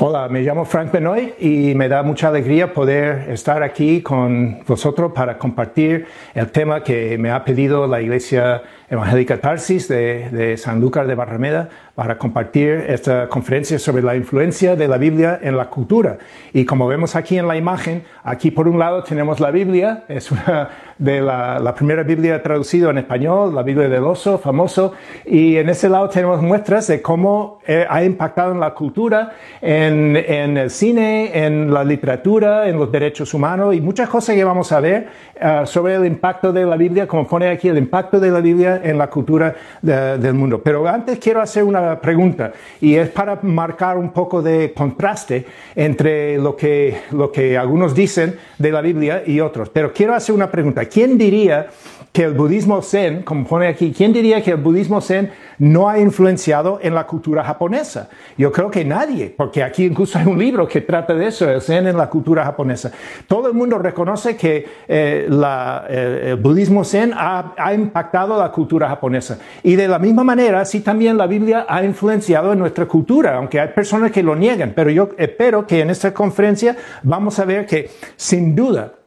Hola, 0.00 0.28
me 0.28 0.42
llamo 0.42 0.64
Frank 0.64 0.92
Benoit 0.92 1.34
y 1.42 1.74
me 1.74 1.88
da 1.88 2.04
mucha 2.04 2.28
alegría 2.28 2.72
poder 2.72 3.28
estar 3.32 3.64
aquí 3.64 4.00
con 4.00 4.62
vosotros 4.64 5.10
para 5.12 5.38
compartir 5.38 6.06
el 6.34 6.52
tema 6.52 6.84
que 6.84 7.18
me 7.18 7.32
ha 7.32 7.44
pedido 7.44 7.84
la 7.88 8.00
Iglesia 8.00 8.62
Evangélica 8.90 9.40
Tarsis 9.40 9.88
de, 9.88 10.30
de 10.30 10.56
San 10.56 10.80
Lucas 10.80 11.06
de 11.06 11.14
Barrameda 11.14 11.68
para 11.94 12.16
compartir 12.16 12.84
esta 12.86 13.28
conferencia 13.28 13.78
sobre 13.78 14.02
la 14.04 14.14
influencia 14.14 14.76
de 14.76 14.86
la 14.86 14.98
Biblia 14.98 15.40
en 15.42 15.56
la 15.56 15.68
cultura. 15.68 16.18
Y 16.52 16.64
como 16.64 16.86
vemos 16.86 17.16
aquí 17.16 17.36
en 17.36 17.48
la 17.48 17.56
imagen, 17.56 18.04
aquí 18.22 18.52
por 18.52 18.68
un 18.68 18.78
lado 18.78 19.02
tenemos 19.02 19.40
la 19.40 19.50
Biblia, 19.50 20.04
es 20.08 20.30
una 20.30 20.68
de 20.98 21.20
la, 21.20 21.74
primera 21.76 22.02
Biblia 22.02 22.42
traducida 22.42 22.90
en 22.90 22.98
español, 22.98 23.54
la 23.54 23.62
Biblia 23.62 23.88
del 23.88 24.04
oso, 24.04 24.38
famoso, 24.38 24.92
y 25.24 25.56
en 25.56 25.68
ese 25.68 25.88
lado 25.88 26.08
tenemos 26.08 26.42
muestras 26.42 26.86
de 26.86 27.02
cómo 27.02 27.58
eh, 27.66 27.86
ha 27.88 28.04
impactado 28.04 28.52
en 28.52 28.60
la 28.60 28.74
cultura, 28.74 29.32
en, 29.60 30.16
el 30.16 30.70
cine, 30.70 31.46
en 31.46 31.72
la 31.72 31.84
literatura, 31.84 32.68
en 32.68 32.78
los 32.78 32.90
derechos 32.90 33.34
humanos 33.34 33.74
y 33.74 33.80
muchas 33.80 34.08
cosas 34.08 34.34
que 34.34 34.44
vamos 34.44 34.72
a 34.72 34.80
ver 34.80 35.08
uh, 35.40 35.66
sobre 35.66 35.94
el 35.94 36.06
impacto 36.06 36.52
de 36.52 36.64
la 36.64 36.76
Biblia, 36.76 37.06
como 37.06 37.26
pone 37.26 37.48
aquí 37.48 37.68
el 37.68 37.78
impacto 37.78 38.18
de 38.18 38.30
la 38.30 38.40
Biblia 38.40 38.77
en 38.82 38.98
la 38.98 39.08
cultura 39.08 39.54
de, 39.82 40.18
del 40.18 40.34
mundo. 40.34 40.60
Pero 40.62 40.86
antes 40.86 41.18
quiero 41.18 41.40
hacer 41.40 41.64
una 41.64 42.00
pregunta 42.00 42.52
y 42.80 42.94
es 42.94 43.08
para 43.10 43.38
marcar 43.42 43.96
un 43.96 44.10
poco 44.10 44.42
de 44.42 44.72
contraste 44.72 45.46
entre 45.74 46.38
lo 46.38 46.56
que, 46.56 47.02
lo 47.12 47.30
que 47.30 47.56
algunos 47.56 47.94
dicen 47.94 48.36
de 48.58 48.72
la 48.72 48.80
Biblia 48.80 49.22
y 49.26 49.40
otros. 49.40 49.68
Pero 49.70 49.92
quiero 49.92 50.14
hacer 50.14 50.34
una 50.34 50.50
pregunta. 50.50 50.84
¿Quién 50.86 51.18
diría 51.18 51.68
que 52.12 52.24
el 52.24 52.32
budismo 52.32 52.82
zen, 52.82 53.22
como 53.22 53.46
pone 53.46 53.68
aquí, 53.68 53.92
¿quién 53.96 54.12
diría 54.12 54.42
que 54.42 54.52
el 54.52 54.56
budismo 54.56 55.00
zen 55.00 55.30
no 55.58 55.88
ha 55.88 55.98
influenciado 55.98 56.78
en 56.82 56.94
la 56.94 57.06
cultura 57.06 57.44
japonesa? 57.44 58.08
Yo 58.36 58.50
creo 58.50 58.70
que 58.70 58.84
nadie, 58.84 59.32
porque 59.36 59.62
aquí 59.62 59.84
incluso 59.84 60.18
hay 60.18 60.26
un 60.26 60.38
libro 60.38 60.66
que 60.66 60.80
trata 60.80 61.14
de 61.14 61.26
eso, 61.26 61.48
el 61.48 61.60
zen 61.60 61.86
en 61.86 61.96
la 61.96 62.08
cultura 62.08 62.44
japonesa. 62.44 62.90
Todo 63.26 63.48
el 63.48 63.54
mundo 63.54 63.78
reconoce 63.78 64.36
que 64.36 64.66
eh, 64.88 65.26
la, 65.28 65.84
eh, 65.88 66.30
el 66.30 66.36
budismo 66.36 66.84
zen 66.84 67.12
ha, 67.14 67.54
ha, 67.56 67.74
impactado 67.74 68.38
la 68.38 68.50
cultura 68.50 68.88
japonesa. 68.88 69.38
Y 69.62 69.76
de 69.76 69.86
la 69.86 69.98
misma 69.98 70.24
manera, 70.24 70.64
sí 70.64 70.80
también 70.80 71.16
la 71.16 71.26
Biblia 71.26 71.66
ha 71.68 71.84
influenciado 71.84 72.52
en 72.52 72.58
nuestra 72.58 72.86
cultura, 72.86 73.36
aunque 73.36 73.60
hay 73.60 73.68
personas 73.68 74.10
que 74.10 74.22
lo 74.22 74.34
niegan, 74.34 74.72
pero 74.74 74.90
yo 74.90 75.10
espero 75.18 75.66
que 75.66 75.80
en 75.80 75.90
esta 75.90 76.12
conferencia 76.12 76.76
vamos 77.02 77.38
a 77.38 77.44
ver 77.44 77.66
que 77.66 77.90
sin 78.16 78.54
duda 78.54 78.97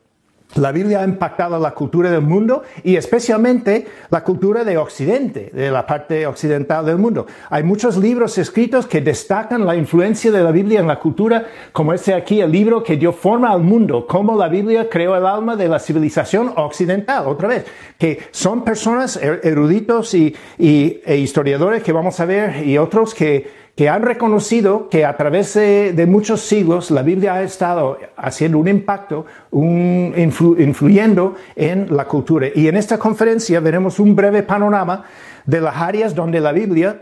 la 0.55 0.71
Biblia 0.71 1.01
ha 1.01 1.03
impactado 1.03 1.59
la 1.59 1.71
cultura 1.71 2.11
del 2.11 2.21
mundo 2.21 2.63
y 2.83 2.95
especialmente 2.95 3.85
la 4.09 4.23
cultura 4.23 4.63
de 4.63 4.77
Occidente, 4.77 5.49
de 5.53 5.71
la 5.71 5.85
parte 5.85 6.25
occidental 6.25 6.85
del 6.85 6.97
mundo. 6.97 7.25
Hay 7.49 7.63
muchos 7.63 7.97
libros 7.97 8.37
escritos 8.37 8.85
que 8.85 9.01
destacan 9.01 9.65
la 9.65 9.75
influencia 9.75 10.31
de 10.31 10.43
la 10.43 10.51
Biblia 10.51 10.79
en 10.79 10.87
la 10.87 10.99
cultura, 10.99 11.45
como 11.71 11.93
este 11.93 12.13
aquí, 12.13 12.41
el 12.41 12.51
libro 12.51 12.83
que 12.83 12.97
dio 12.97 13.13
forma 13.13 13.51
al 13.51 13.61
mundo, 13.61 14.05
cómo 14.07 14.37
la 14.37 14.47
Biblia 14.47 14.89
creó 14.89 15.15
el 15.15 15.25
alma 15.25 15.55
de 15.55 15.67
la 15.67 15.79
civilización 15.79 16.53
occidental, 16.55 17.27
otra 17.27 17.47
vez, 17.47 17.65
que 17.97 18.19
son 18.31 18.63
personas 18.63 19.17
er-, 19.17 19.41
eruditos 19.43 20.13
y, 20.13 20.35
e 20.57 21.17
historiadores 21.17 21.83
que 21.83 21.91
vamos 21.91 22.19
a 22.19 22.25
ver 22.25 22.65
y 22.65 22.77
otros 22.77 23.13
que 23.13 23.70
que 23.75 23.89
han 23.89 24.01
reconocido 24.03 24.89
que 24.89 25.05
a 25.05 25.15
través 25.17 25.53
de, 25.53 26.05
muchos 26.07 26.41
siglos 26.41 26.91
la 26.91 27.03
Biblia 27.03 27.35
ha 27.35 27.43
estado 27.43 27.97
haciendo 28.17 28.57
un 28.57 28.67
impacto, 28.67 29.25
influyendo 29.51 31.35
en 31.55 31.95
la 31.95 32.05
cultura. 32.05 32.47
Y 32.53 32.67
en 32.67 32.77
esta 32.77 32.97
conferencia 32.97 33.59
veremos 33.59 33.99
un 33.99 34.15
breve 34.15 34.43
panorama 34.43 35.05
de 35.45 35.61
las 35.61 35.77
áreas 35.77 36.13
donde 36.13 36.39
la 36.39 36.51
Biblia 36.51 37.01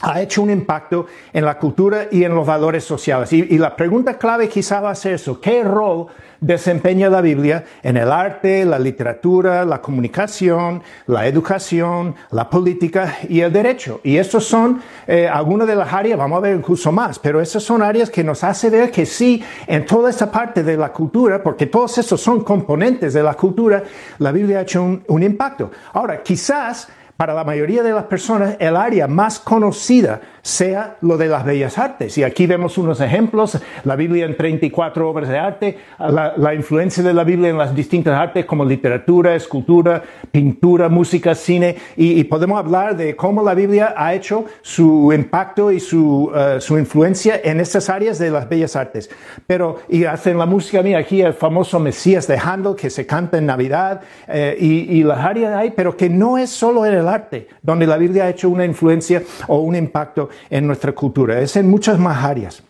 ha 0.00 0.20
hecho 0.20 0.42
un 0.42 0.50
impacto 0.50 1.06
en 1.32 1.44
la 1.44 1.58
cultura 1.58 2.08
y 2.10 2.24
en 2.24 2.34
los 2.34 2.46
valores 2.46 2.84
sociales. 2.84 3.32
Y, 3.32 3.46
y, 3.54 3.58
la 3.58 3.76
pregunta 3.76 4.18
clave 4.18 4.48
quizá 4.48 4.80
va 4.80 4.90
a 4.90 4.94
ser 4.94 5.14
eso, 5.14 5.40
¿qué 5.40 5.62
rol 5.62 6.06
desempeña 6.40 7.08
la 7.08 7.20
Biblia 7.20 7.64
en 7.82 7.96
el 7.96 8.10
arte, 8.10 8.64
la 8.64 8.78
literatura, 8.78 9.64
la 9.64 9.80
comunicación, 9.80 10.82
la 11.06 11.26
educación, 11.28 12.16
la 12.32 12.50
política 12.50 13.18
y 13.28 13.40
el 13.40 13.52
derecho? 13.52 14.00
Y 14.02 14.16
estos 14.16 14.44
son 14.44 14.82
eh, 15.06 15.28
algunas 15.28 15.68
de 15.68 15.76
las 15.76 15.92
áreas, 15.92 16.18
vamos 16.18 16.38
a 16.38 16.40
ver 16.40 16.56
incluso 16.56 16.90
más, 16.90 17.20
pero 17.20 17.40
esas 17.40 17.62
son 17.62 17.80
áreas 17.80 18.10
que 18.10 18.24
nos 18.24 18.42
hace 18.42 18.70
ver 18.70 18.90
que 18.90 19.06
sí, 19.06 19.42
en 19.68 19.86
toda 19.86 20.10
esta 20.10 20.30
parte 20.30 20.64
de 20.64 20.76
la 20.76 20.92
cultura, 20.92 21.40
porque 21.40 21.66
todos 21.66 21.96
estos 21.98 22.20
son 22.20 22.42
componentes 22.42 23.14
de 23.14 23.22
la 23.22 23.34
cultura, 23.34 23.84
la 24.18 24.32
Biblia 24.32 24.58
ha 24.58 24.62
hecho 24.62 24.82
un 24.82 25.22
impacto. 25.22 25.70
Ahora, 25.92 26.20
quizás 26.22 26.88
para 27.16 27.34
la 27.34 27.44
mayoría 27.44 27.82
de 27.82 27.92
las 27.92 28.04
personas 28.04 28.56
el 28.58 28.76
área 28.76 29.06
más 29.06 29.38
conocida 29.38 30.20
sea 30.44 30.98
lo 31.00 31.16
de 31.16 31.26
las 31.26 31.42
bellas 31.42 31.78
artes. 31.78 32.18
Y 32.18 32.22
aquí 32.22 32.46
vemos 32.46 32.76
unos 32.76 33.00
ejemplos, 33.00 33.58
la 33.82 33.96
Biblia 33.96 34.26
en 34.26 34.36
34 34.36 35.08
obras 35.08 35.30
de 35.30 35.38
arte, 35.38 35.78
la, 35.98 36.34
la, 36.36 36.54
influencia 36.54 37.02
de 37.02 37.14
la 37.14 37.24
Biblia 37.24 37.48
en 37.48 37.56
las 37.56 37.74
distintas 37.74 38.14
artes 38.14 38.44
como 38.44 38.62
literatura, 38.62 39.34
escultura, 39.34 40.02
pintura, 40.30 40.90
música, 40.90 41.34
cine, 41.34 41.76
y, 41.96 42.20
y 42.20 42.24
podemos 42.24 42.58
hablar 42.58 42.94
de 42.94 43.16
cómo 43.16 43.42
la 43.42 43.54
Biblia 43.54 43.94
ha 43.96 44.12
hecho 44.12 44.44
su 44.60 45.10
impacto 45.14 45.72
y 45.72 45.80
su, 45.80 46.30
uh, 46.30 46.60
su 46.60 46.78
influencia 46.78 47.40
en 47.42 47.58
estas 47.58 47.88
áreas 47.88 48.18
de 48.18 48.30
las 48.30 48.46
bellas 48.46 48.76
artes. 48.76 49.08
Pero, 49.46 49.78
y 49.88 50.04
hacen 50.04 50.36
la 50.36 50.44
música, 50.44 50.82
mira, 50.82 50.98
aquí 50.98 51.22
el 51.22 51.32
famoso 51.32 51.80
Mesías 51.80 52.26
de 52.26 52.36
Handel 52.36 52.74
que 52.76 52.90
se 52.90 53.06
canta 53.06 53.38
en 53.38 53.46
Navidad, 53.46 54.02
eh, 54.28 54.54
y, 54.60 54.98
y 54.98 55.04
las 55.04 55.20
áreas 55.20 55.54
hay, 55.54 55.70
pero 55.70 55.96
que 55.96 56.10
no 56.10 56.36
es 56.36 56.50
solo 56.50 56.84
en 56.84 56.92
el 56.92 57.08
arte, 57.08 57.48
donde 57.62 57.86
la 57.86 57.96
Biblia 57.96 58.24
ha 58.24 58.28
hecho 58.28 58.50
una 58.50 58.66
influencia 58.66 59.22
o 59.48 59.60
un 59.60 59.74
impacto 59.74 60.28
en 60.50 60.66
nuestra 60.66 60.92
cultura, 60.92 61.40
es 61.40 61.56
en 61.56 61.68
muchas 61.68 61.98
más 61.98 62.24
áreas. 62.24 62.62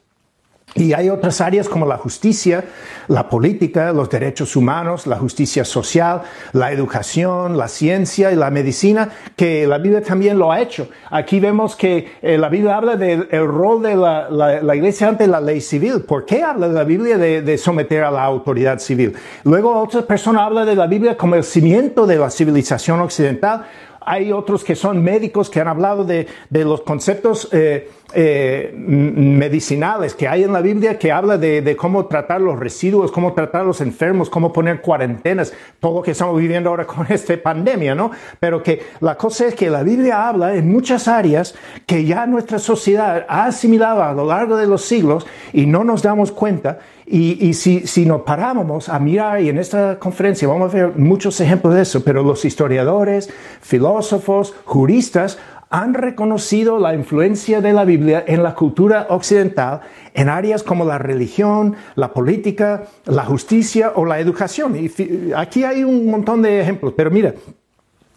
Y 0.77 0.93
hay 0.93 1.09
otras 1.09 1.41
áreas 1.41 1.69
como 1.69 1.87
la 1.87 1.99
justicia, 1.99 2.65
la 3.07 3.29
política, 3.29 3.93
los 3.93 4.11
derechos 4.11 4.57
humanos, 4.57 5.07
la 5.07 5.17
justicia 5.17 5.65
social, 5.65 6.23
la 6.53 6.73
educación, 6.73 7.57
la 7.57 7.69
ciencia 7.69 8.33
y 8.33 8.37
la 8.37 8.51
medicina, 8.51 9.09
que 9.37 9.69
la 9.69 9.79
Biblia 9.79 10.03
también 10.03 10.37
lo 10.37 10.51
ha 10.51 10.61
hecho. 10.61 10.89
Aquí 11.11 11.39
vemos 11.39 11.77
que 11.77 12.15
eh, 12.21 12.37
la 12.39 12.49
Biblia 12.49 12.77
habla 12.77 12.97
del 12.97 13.29
rol 13.47 13.83
de 13.83 13.95
la, 13.95 14.75
iglesia 14.75 15.07
ante 15.07 15.29
la 15.29 15.41
ley 15.41 15.61
civil. 15.61 16.03
¿Por 16.03 16.25
qué 16.27 16.43
habla 16.43 16.67
la 16.67 16.83
Biblia 16.83 17.19
de, 17.19 17.57
someter 17.57 18.03
a 18.03 18.11
la 18.11 18.25
autoridad 18.25 18.81
civil? 18.81 19.15
Luego 19.45 19.81
otra 19.81 20.03
persona 20.03 20.45
habla 20.45 20.65
de 20.65 20.75
la 20.75 20.89
Biblia 20.89 21.17
como 21.17 21.37
el 21.37 21.45
cimiento 21.45 22.05
de 22.05 22.17
la 22.17 22.31
civilización 22.31 23.01
occidental 23.01 23.67
hay 24.07 24.33
otros 24.33 24.65
que 24.65 24.75
son 24.75 25.03
médicos 25.03 25.51
que 25.51 25.61
han 25.61 25.69
hablado 25.69 26.05
de, 26.05 26.27
de 26.51 26.65
los 26.65 26.83
conceptos 26.83 27.49
eh, 27.53 27.91
eh, 28.13 28.73
medicinales 28.77 30.15
que 30.15 30.29
hay 30.29 30.45
en 30.45 30.53
la 30.53 30.61
Biblia 30.61 30.99
que 30.99 31.11
habla 31.11 31.39
de, 31.39 31.63
de, 31.63 31.77
cómo 31.77 32.07
tratar 32.07 32.41
los 32.41 32.59
residuos, 32.59 33.11
cómo 33.11 33.33
tratar 33.33 33.65
los 33.65 33.81
enfermos, 33.81 34.31
cómo 34.31 34.53
poner 34.53 34.81
cuarentenas, 34.81 35.53
todo 35.81 35.97
lo 35.97 36.03
que 36.03 36.13
estamos 36.13 36.39
viviendo 36.39 36.71
ahora 36.71 36.87
con 36.87 37.07
esta 37.11 37.37
pandemia, 37.37 37.95
¿no? 37.95 38.11
Pero 38.39 38.63
que 38.63 38.83
la 39.01 39.17
cosa 39.17 39.47
es 39.47 39.55
que 39.55 39.71
la 39.71 39.83
Biblia 39.83 40.29
habla 40.29 40.55
en 40.55 40.71
muchas 40.71 41.09
áreas 41.09 41.55
que 41.87 42.05
ya 42.05 42.27
nuestra 42.27 42.59
sociedad 42.59 43.27
ha 43.29 43.47
asimilado 43.47 44.03
a 44.03 44.13
lo 44.13 44.27
largo 44.27 44.57
de 44.57 44.67
los 44.67 44.85
siglos 44.85 45.27
y 45.53 45.67
no 45.67 45.83
nos 45.83 46.03
damos 46.03 46.31
cuenta. 46.31 46.79
Y, 47.07 47.47
y 47.47 47.55
si, 47.55 47.87
si 47.87 48.07
nos 48.07 48.23
paramos 48.23 48.89
a 48.89 48.99
mirar, 48.99 49.43
y 49.43 49.51
en 49.51 49.59
esta 49.59 49.99
conferencia 49.99 50.49
vamos 50.49 50.73
a 50.73 50.77
ver 50.77 50.93
muchos 50.97 51.39
ejemplos 51.41 51.75
de 51.75 51.83
eso, 51.83 52.03
pero 52.03 52.23
los 52.23 52.45
historiadores, 52.45 53.31
filósofos, 53.61 54.55
juristas, 54.65 55.39
han 55.75 55.93
reconocido 55.93 56.79
la 56.79 56.95
influencia 56.95 57.61
de 57.61 57.73
la 57.73 57.85
Biblia 57.85 58.23
en 58.29 58.45
la 58.45 58.55
cultura 58.55 59.09
occidental 59.11 59.81
en 60.15 60.29
áreas 60.29 60.63
como 60.63 60.85
la 60.85 60.99
religión, 60.99 61.75
la 61.97 62.13
política, 62.13 62.85
la 63.07 63.25
justicia 63.25 63.93
o 63.97 64.05
la 64.05 64.21
educación. 64.21 64.77
Y 64.77 65.33
aquí 65.35 65.65
hay 65.65 65.83
un 65.83 66.09
montón 66.09 66.43
de 66.43 66.61
ejemplos, 66.61 66.95
pero 66.97 67.11
mira, 67.11 67.35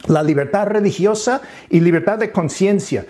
la 0.05 0.21
libertad 0.21 0.67
religiosa 0.67 1.41
y 1.69 1.79
libertad 1.79 2.19
de 2.19 2.31
conciencia 2.31 3.05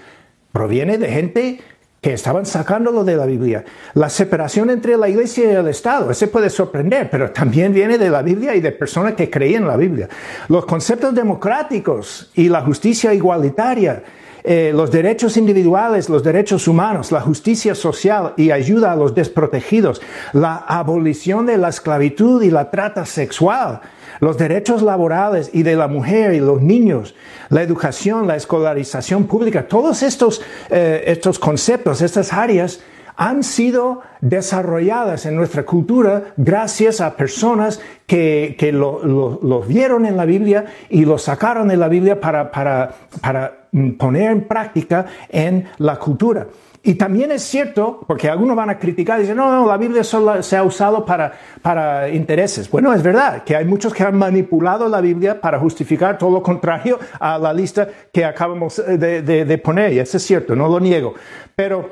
proviene 0.53 0.97
de 0.97 1.09
gente 1.09 1.59
que 2.01 2.13
estaban 2.13 2.45
sacándolo 2.45 3.03
de 3.03 3.17
la 3.17 3.25
Biblia. 3.25 3.65
La 3.93 4.09
separación 4.09 4.69
entre 4.69 4.97
la 4.97 5.09
iglesia 5.09 5.51
y 5.51 5.55
el 5.55 5.67
Estado, 5.67 6.11
ese 6.11 6.27
puede 6.27 6.49
sorprender, 6.49 7.09
pero 7.09 7.31
también 7.31 7.73
viene 7.73 7.97
de 7.97 8.09
la 8.09 8.21
Biblia 8.21 8.55
y 8.55 8.61
de 8.61 8.71
personas 8.71 9.13
que 9.13 9.29
creían 9.29 9.63
en 9.63 9.67
la 9.67 9.77
Biblia. 9.77 10.07
Los 10.47 10.65
conceptos 10.65 11.13
democráticos 11.15 12.29
y 12.35 12.49
la 12.49 12.61
justicia 12.61 13.13
igualitaria 13.13 14.03
eh, 14.49 14.71
los 14.73 14.91
derechos 14.91 15.35
individuales, 15.35 16.07
los 16.07 16.23
derechos 16.23 16.69
humanos, 16.69 17.11
la 17.11 17.19
justicia 17.19 17.75
social 17.75 18.33
y 18.37 18.51
ayuda 18.51 18.93
a 18.93 18.95
los 18.95 19.13
desprotegidos, 19.13 20.01
la 20.31 20.55
abolición 20.55 21.45
de 21.45 21.57
la 21.57 21.67
esclavitud 21.67 22.41
y 22.41 22.49
la 22.49 22.71
trata 22.71 23.05
sexual, 23.05 23.81
los 24.19 24.37
derechos 24.37 24.81
laborales 24.81 25.49
y 25.53 25.63
de 25.63 25.75
la 25.75 25.87
mujer 25.87 26.33
y 26.33 26.39
los 26.39 26.61
niños, 26.61 27.15
la 27.49 27.61
educación, 27.61 28.27
la 28.27 28.35
escolarización 28.35 29.25
pública, 29.25 29.67
todos 29.67 30.03
estos, 30.03 30.41
eh, 30.69 31.03
estos 31.07 31.39
conceptos, 31.39 32.01
estas 32.01 32.33
áreas 32.33 32.81
han 33.17 33.43
sido 33.43 34.01
desarrolladas 34.21 35.25
en 35.25 35.35
nuestra 35.35 35.63
cultura 35.63 36.33
gracias 36.37 37.01
a 37.01 37.15
personas 37.17 37.81
que, 38.05 38.55
que 38.59 38.71
lo, 38.71 39.63
vieron 39.67 40.05
en 40.05 40.15
la 40.15 40.25
Biblia 40.25 40.65
y 40.87 41.03
lo 41.03 41.17
sacaron 41.17 41.67
de 41.67 41.77
la 41.77 41.87
Biblia 41.87 42.21
para, 42.21 42.51
para, 42.51 42.93
para 43.19 43.67
poner 43.97 44.31
en 44.31 44.47
práctica 44.47 45.07
en 45.29 45.65
la 45.79 45.97
cultura. 45.97 46.47
Y 46.87 46.95
también 46.95 47.33
es 47.33 47.43
cierto, 47.43 47.99
porque 48.07 48.29
algunos 48.29 48.55
van 48.55 48.69
a 48.69 48.79
criticar 48.79 49.19
y 49.19 49.23
dicen, 49.23 49.35
no, 49.35 49.51
no, 49.51 49.67
la 49.67 49.75
Biblia 49.75 50.05
solo 50.05 50.41
se 50.41 50.55
ha 50.55 50.63
usado 50.63 51.03
para, 51.03 51.33
para 51.61 52.07
intereses. 52.07 52.71
Bueno, 52.71 52.93
es 52.93 53.03
verdad 53.03 53.43
que 53.43 53.57
hay 53.57 53.65
muchos 53.65 53.93
que 53.93 54.03
han 54.03 54.17
manipulado 54.17 54.87
la 54.87 55.01
Biblia 55.01 55.41
para 55.41 55.59
justificar 55.59 56.17
todo 56.17 56.31
lo 56.31 56.41
contrario 56.41 56.97
a 57.19 57.37
la 57.37 57.51
lista 57.51 57.89
que 58.13 58.23
acabamos 58.23 58.77
de, 58.77 59.21
de, 59.21 59.43
de 59.43 59.57
poner, 59.57 59.91
y 59.91 59.99
eso 59.99 60.15
es 60.15 60.23
cierto, 60.23 60.55
no 60.55 60.69
lo 60.69 60.79
niego. 60.79 61.13
Pero 61.57 61.89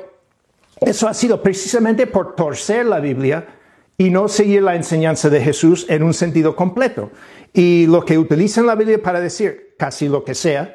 eso 0.80 1.06
ha 1.06 1.12
sido 1.12 1.42
precisamente 1.42 2.06
por 2.06 2.34
torcer 2.34 2.86
la 2.86 2.98
Biblia 2.98 3.44
y 3.98 4.08
no 4.08 4.28
seguir 4.28 4.62
la 4.62 4.76
enseñanza 4.76 5.28
de 5.28 5.42
Jesús 5.42 5.84
en 5.90 6.04
un 6.04 6.14
sentido 6.14 6.56
completo. 6.56 7.10
Y 7.52 7.86
lo 7.86 8.02
que 8.02 8.16
utilizan 8.16 8.64
la 8.64 8.74
Biblia 8.74 9.02
para 9.02 9.20
decir 9.20 9.74
casi 9.78 10.08
lo 10.08 10.24
que 10.24 10.34
sea, 10.34 10.74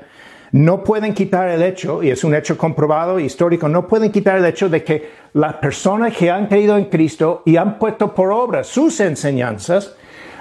no 0.51 0.83
pueden 0.83 1.13
quitar 1.13 1.50
el 1.50 1.62
hecho, 1.62 2.03
y 2.03 2.09
es 2.09 2.24
un 2.24 2.36
hecho 2.36 2.57
comprobado, 2.57 3.19
histórico, 3.19 3.69
no 3.69 3.88
pueden 3.88 4.12
quitar 4.12 4.38
el 4.38 4.45
hecho 4.45 4.69
de 4.69 4.83
que 4.83 5.09
las 5.33 5.56
personas 5.56 6.15
que 6.15 6.30
han 6.30 6.48
creído 6.48 6.77
en 6.77 6.86
Cristo 6.86 7.42
y 7.45 7.56
han 7.56 7.80
puesto 7.80 8.13
por 8.13 8.31
obra 8.31 8.63
sus 8.63 9.00
enseñanzas 9.00 9.95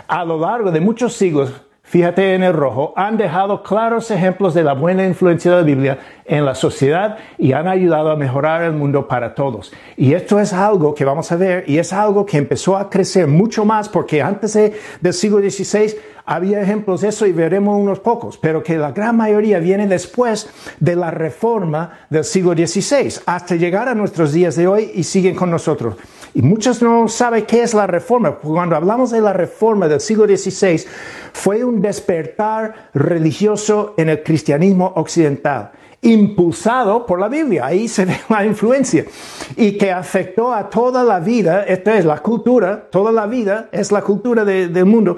a 0.08 0.24
lo 0.24 0.40
largo 0.40 0.72
de 0.72 0.80
muchos 0.80 1.12
siglos, 1.14 1.52
fíjate 1.90 2.34
en 2.34 2.44
el 2.44 2.52
rojo, 2.52 2.92
han 2.94 3.16
dejado 3.16 3.64
claros 3.64 4.12
ejemplos 4.12 4.54
de 4.54 4.62
la 4.62 4.74
buena 4.74 5.04
influencia 5.04 5.50
de 5.50 5.56
la 5.56 5.62
Biblia 5.64 5.98
en 6.24 6.44
la 6.44 6.54
sociedad 6.54 7.18
y 7.36 7.50
han 7.50 7.66
ayudado 7.66 8.12
a 8.12 8.16
mejorar 8.16 8.62
el 8.62 8.74
mundo 8.74 9.08
para 9.08 9.34
todos. 9.34 9.72
Y 9.96 10.12
esto 10.12 10.38
es 10.38 10.52
algo 10.52 10.94
que 10.94 11.04
vamos 11.04 11.32
a 11.32 11.36
ver 11.36 11.64
y 11.66 11.78
es 11.78 11.92
algo 11.92 12.24
que 12.24 12.38
empezó 12.38 12.76
a 12.76 12.88
crecer 12.88 13.26
mucho 13.26 13.64
más 13.64 13.88
porque 13.88 14.22
antes 14.22 14.56
del 15.00 15.12
siglo 15.12 15.38
XVI 15.38 15.96
había 16.24 16.62
ejemplos 16.62 17.00
de 17.00 17.08
eso 17.08 17.26
y 17.26 17.32
veremos 17.32 17.76
unos 17.76 17.98
pocos, 17.98 18.38
pero 18.38 18.62
que 18.62 18.78
la 18.78 18.92
gran 18.92 19.16
mayoría 19.16 19.58
viene 19.58 19.88
después 19.88 20.48
de 20.78 20.94
la 20.94 21.10
reforma 21.10 22.06
del 22.08 22.22
siglo 22.22 22.52
XVI, 22.52 23.20
hasta 23.26 23.56
llegar 23.56 23.88
a 23.88 23.96
nuestros 23.96 24.32
días 24.32 24.54
de 24.54 24.68
hoy 24.68 24.92
y 24.94 25.02
siguen 25.02 25.34
con 25.34 25.50
nosotros. 25.50 25.96
Y 26.34 26.42
muchos 26.42 26.80
no 26.80 27.08
saben 27.08 27.44
qué 27.44 27.62
es 27.62 27.74
la 27.74 27.86
reforma. 27.86 28.32
Cuando 28.36 28.76
hablamos 28.76 29.10
de 29.10 29.20
la 29.20 29.32
reforma 29.32 29.88
del 29.88 30.00
siglo 30.00 30.26
XVI, 30.26 30.84
fue 31.32 31.64
un 31.64 31.80
despertar 31.80 32.90
religioso 32.94 33.94
en 33.96 34.10
el 34.10 34.22
cristianismo 34.22 34.92
occidental 34.96 35.72
impulsado 36.02 37.04
por 37.04 37.20
la 37.20 37.28
Biblia. 37.28 37.66
Ahí 37.66 37.86
se 37.86 38.06
ve 38.06 38.16
la 38.28 38.44
influencia. 38.44 39.04
Y 39.56 39.76
que 39.76 39.92
afectó 39.92 40.52
a 40.52 40.70
toda 40.70 41.04
la 41.04 41.20
vida, 41.20 41.64
esta 41.64 41.98
es 41.98 42.04
la 42.04 42.18
cultura, 42.18 42.88
toda 42.90 43.12
la 43.12 43.26
vida 43.26 43.68
es 43.72 43.92
la 43.92 44.02
cultura 44.02 44.44
del 44.44 44.84
mundo 44.86 45.16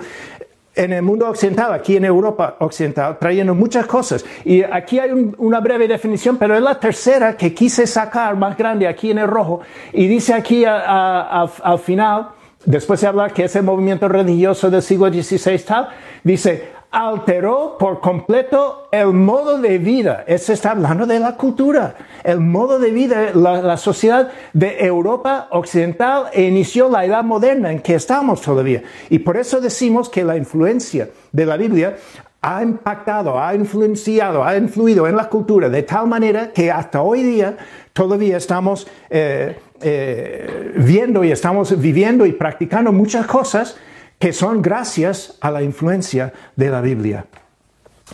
en 0.75 0.93
el 0.93 1.03
mundo 1.03 1.29
occidental, 1.29 1.73
aquí 1.73 1.97
en 1.97 2.05
Europa 2.05 2.57
occidental, 2.61 3.19
trayendo 3.19 3.55
muchas 3.55 3.87
cosas. 3.87 4.25
Y 4.45 4.63
aquí 4.63 4.99
hay 4.99 5.11
una 5.39 5.61
breve 5.61 5.87
definición, 5.87 6.39
pero 6.39 6.55
es 6.55 6.63
la 6.63 6.81
tercera 6.81 7.37
que 7.37 7.53
quise 7.53 7.87
sacar 7.87 8.37
más 8.37 8.57
grande 8.57 8.89
aquí 8.89 9.11
en 9.11 9.19
el 9.19 9.29
rojo. 9.29 9.61
Y 9.93 10.07
dice 10.07 10.33
aquí 10.35 10.65
al 10.65 11.79
final, 11.79 12.29
después 12.65 13.01
de 13.01 13.07
hablar 13.07 13.33
que 13.33 13.45
ese 13.45 13.61
movimiento 13.61 14.09
religioso 14.09 14.71
del 14.71 14.83
siglo 14.83 15.13
XVI 15.13 15.59
tal, 15.59 15.89
dice, 16.25 16.73
alteró 16.93 17.77
por 17.79 18.01
completo 18.01 18.87
el 18.93 19.15
modo 19.15 19.59
de 19.59 19.79
vida. 19.79 20.25
Se 20.39 20.53
está 20.53 20.73
hablando 20.73 21.07
de 21.07 21.19
la 21.19 21.37
cultura, 21.37 21.95
el 22.23 22.39
modo 22.39 22.79
de 22.79 22.91
vida, 22.91 23.31
la, 23.35 23.77
sociedad 23.79 24.31
de 24.53 24.85
Europa 24.85 25.49
occidental 25.51 26.27
inició 26.37 26.91
la 26.91 27.07
edad 27.07 27.25
moderna 27.25 27.73
en 27.73 27.81
que 27.81 27.95
estamos 27.95 28.43
todavía. 28.43 28.83
Y 29.09 29.21
por 29.21 29.39
eso 29.39 29.61
decimos 29.61 30.11
que 30.11 30.23
la 30.23 30.37
influencia 30.37 31.09
de 31.33 31.47
la 31.47 31.57
Biblia 31.57 31.97
ha 32.43 32.63
impactado, 32.63 33.41
ha 33.41 33.55
influenciado, 33.55 34.45
ha 34.45 34.57
influido 34.57 35.07
en 35.07 35.17
la 35.17 35.31
cultura 35.31 35.71
de 35.71 35.85
tal 35.85 36.09
manera 36.09 36.53
que 36.53 36.71
hasta 36.71 37.01
hoy 37.01 37.23
día 37.23 37.57
todavía 37.95 38.37
estamos 38.37 38.87
eh, 39.09 39.57
eh, 39.81 40.73
viendo 40.77 41.25
y 41.25 41.33
estamos 41.33 41.81
viviendo 41.81 42.27
y 42.27 42.33
practicando 42.33 42.93
muchas 42.93 43.27
cosas 43.27 43.77
que 44.23 44.33
son 44.33 44.63
gracias 44.63 45.37
a 45.41 45.51
la 45.51 45.65
influencia 45.65 46.33
de 46.55 46.71
la 46.71 46.81
Biblia. 46.81 47.27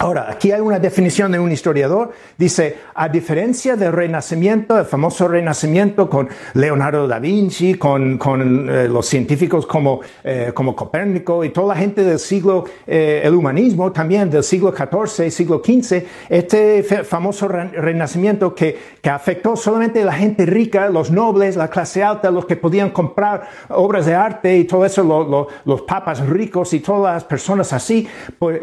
Ahora, 0.00 0.31
aquí 0.31 0.53
hay 0.53 0.61
una 0.61 0.79
definición 0.79 1.33
de 1.33 1.41
un 1.41 1.50
historiador. 1.50 2.12
Dice, 2.37 2.77
a 2.95 3.09
diferencia 3.09 3.75
del 3.75 3.93
Renacimiento, 3.93 4.79
el 4.79 4.85
famoso 4.85 5.27
Renacimiento 5.27 6.09
con 6.09 6.29
Leonardo 6.55 7.09
da 7.09 7.19
Vinci, 7.19 7.75
con, 7.75 8.17
con 8.17 8.71
eh, 8.71 8.87
los 8.87 9.06
científicos 9.06 9.67
como, 9.67 10.00
eh, 10.23 10.53
como 10.55 10.77
Copérnico 10.77 11.43
y 11.43 11.49
toda 11.49 11.75
la 11.75 11.81
gente 11.81 12.05
del 12.05 12.21
siglo, 12.21 12.65
eh, 12.87 13.23
el 13.25 13.35
humanismo 13.35 13.91
también 13.91 14.31
del 14.31 14.45
siglo 14.45 14.73
XIV, 14.73 15.33
siglo 15.33 15.61
XV, 15.65 16.05
este 16.29 16.85
famoso 16.85 17.49
Renacimiento 17.49 18.55
que, 18.55 18.79
que 19.03 19.11
afectó 19.11 19.56
solamente 19.56 20.03
a 20.03 20.05
la 20.05 20.12
gente 20.12 20.47
rica, 20.47 20.89
los 20.91 21.11
nobles, 21.11 21.56
la 21.56 21.69
clase 21.69 22.05
alta, 22.05 22.31
los 22.31 22.47
que 22.47 22.55
podían 22.55 22.91
comprar 22.91 23.49
obras 23.71 24.06
de 24.06 24.15
arte 24.15 24.59
y 24.59 24.65
todo 24.65 24.87
eso, 24.87 25.49
los 25.65 25.83
papas 25.83 26.25
ricos 26.25 26.73
y 26.73 26.79
todas 26.79 27.15
las 27.15 27.25
personas 27.25 27.73
así, 27.73 28.06
pues 28.39 28.61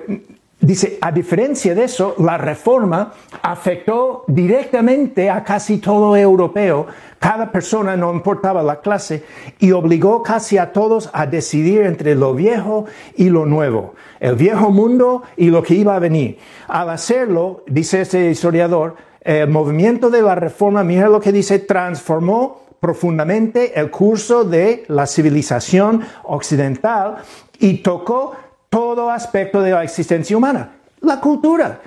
Dice, 0.66 0.98
a 1.00 1.12
diferencia 1.12 1.76
de 1.76 1.84
eso, 1.84 2.16
la 2.18 2.40
reforma 2.40 3.14
afectó 3.44 4.24
directamente 4.26 5.30
a 5.30 5.44
casi 5.44 5.78
todo 5.78 6.18
europeo. 6.18 6.88
Cada 7.20 7.52
persona, 7.52 7.96
no 7.96 8.12
importaba 8.12 8.64
la 8.64 8.82
clase, 8.82 9.24
y 9.60 9.74
obligó 9.74 10.24
casi 10.24 10.58
a 10.58 10.74
todos 10.74 11.12
a 11.14 11.28
decidir 11.28 11.82
entre 11.84 12.16
lo 12.16 12.34
viejo 12.34 12.86
y 13.16 13.30
lo 13.30 13.46
nuevo, 13.46 13.94
el 14.20 14.36
viejo 14.38 14.72
mundo 14.72 15.22
y 15.38 15.52
lo 15.52 15.62
que 15.62 15.76
iba 15.76 15.96
a 15.96 16.00
venir. 16.00 16.40
Al 16.68 16.90
hacerlo, 16.90 17.64
dice 17.68 18.02
este 18.02 18.32
historiador, 18.32 18.96
el 19.22 19.48
movimiento 19.48 20.10
de 20.10 20.24
la 20.24 20.34
reforma, 20.34 20.84
mira 20.84 21.10
lo 21.10 21.22
que 21.22 21.32
dice, 21.32 21.60
transformó 21.60 22.62
profundamente 22.80 23.80
el 23.80 23.92
curso 23.92 24.44
de 24.44 24.84
la 24.88 25.06
civilización 25.06 26.02
occidental 26.24 27.18
y 27.60 27.84
tocó 27.84 28.34
todo 28.76 29.10
aspecto 29.10 29.62
de 29.62 29.72
la 29.72 29.86
existencia 29.86 30.36
humana. 30.36 30.72
La 31.00 31.22
cultura, 31.22 31.80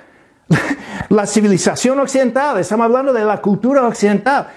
la 1.09 1.27
civilización 1.27 1.99
occidental, 1.99 2.57
estamos 2.57 2.85
hablando 2.85 3.13
de 3.13 3.23
la 3.23 3.39
cultura 3.39 3.85
occidental. 3.85 4.47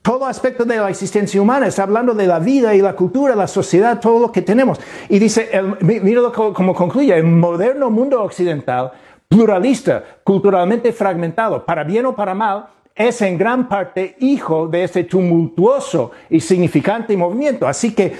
Todo 0.00 0.26
aspecto 0.26 0.64
de 0.64 0.76
la 0.76 0.88
existencia 0.88 1.42
humana, 1.42 1.66
está 1.66 1.82
hablando 1.82 2.14
de 2.14 2.28
la 2.28 2.38
vida 2.38 2.72
y 2.76 2.80
la 2.80 2.92
cultura, 2.92 3.34
la 3.34 3.48
sociedad, 3.48 3.98
todo 3.98 4.20
lo 4.20 4.30
que 4.30 4.42
tenemos. 4.42 4.78
Y 5.08 5.18
dice, 5.18 5.50
mira 5.80 6.22
cómo 6.32 6.72
concluye, 6.72 7.16
el 7.16 7.24
moderno 7.24 7.90
mundo 7.90 8.22
occidental, 8.22 8.92
pluralista, 9.26 10.04
culturalmente 10.22 10.92
fragmentado, 10.92 11.66
para 11.66 11.82
bien 11.82 12.06
o 12.06 12.14
para 12.14 12.32
mal, 12.32 12.66
es 12.94 13.20
en 13.22 13.36
gran 13.36 13.68
parte 13.68 14.14
hijo 14.20 14.68
de 14.68 14.84
este 14.84 15.02
tumultuoso 15.02 16.12
y 16.30 16.38
significante 16.38 17.16
movimiento. 17.16 17.66
Así 17.66 17.92
que 17.92 18.12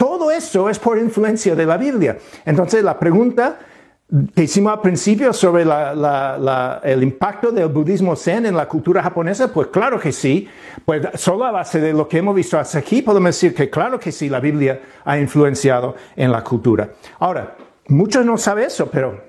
todo 0.00 0.30
eso 0.30 0.70
es 0.70 0.78
por 0.78 0.96
influencia 0.96 1.54
de 1.54 1.66
la 1.66 1.76
Biblia. 1.76 2.16
Entonces 2.46 2.82
la 2.82 2.98
pregunta 2.98 3.58
que 4.34 4.44
hicimos 4.44 4.72
al 4.72 4.80
principio 4.80 5.30
sobre 5.34 5.62
el 5.62 7.02
impacto 7.02 7.52
del 7.52 7.68
budismo 7.68 8.16
zen 8.16 8.46
en 8.46 8.56
la 8.56 8.66
cultura 8.66 9.02
japonesa, 9.02 9.52
pues 9.52 9.66
claro 9.66 10.00
que 10.00 10.10
sí. 10.10 10.48
Pues 10.86 11.06
solo 11.16 11.44
a 11.44 11.50
base 11.50 11.82
de 11.82 11.92
lo 11.92 12.08
que 12.08 12.16
hemos 12.16 12.34
visto 12.34 12.58
hasta 12.58 12.78
aquí 12.78 13.02
podemos 13.02 13.28
decir 13.28 13.54
que 13.54 13.68
claro 13.68 14.00
que 14.00 14.10
sí, 14.10 14.30
la 14.30 14.40
Biblia 14.40 14.80
ha 15.04 15.18
influenciado 15.18 15.94
en 16.16 16.32
la 16.32 16.42
cultura. 16.42 16.88
Ahora, 17.18 17.58
muchos 17.88 18.24
no 18.24 18.38
saben 18.38 18.64
eso, 18.64 18.88
pero 18.90 19.22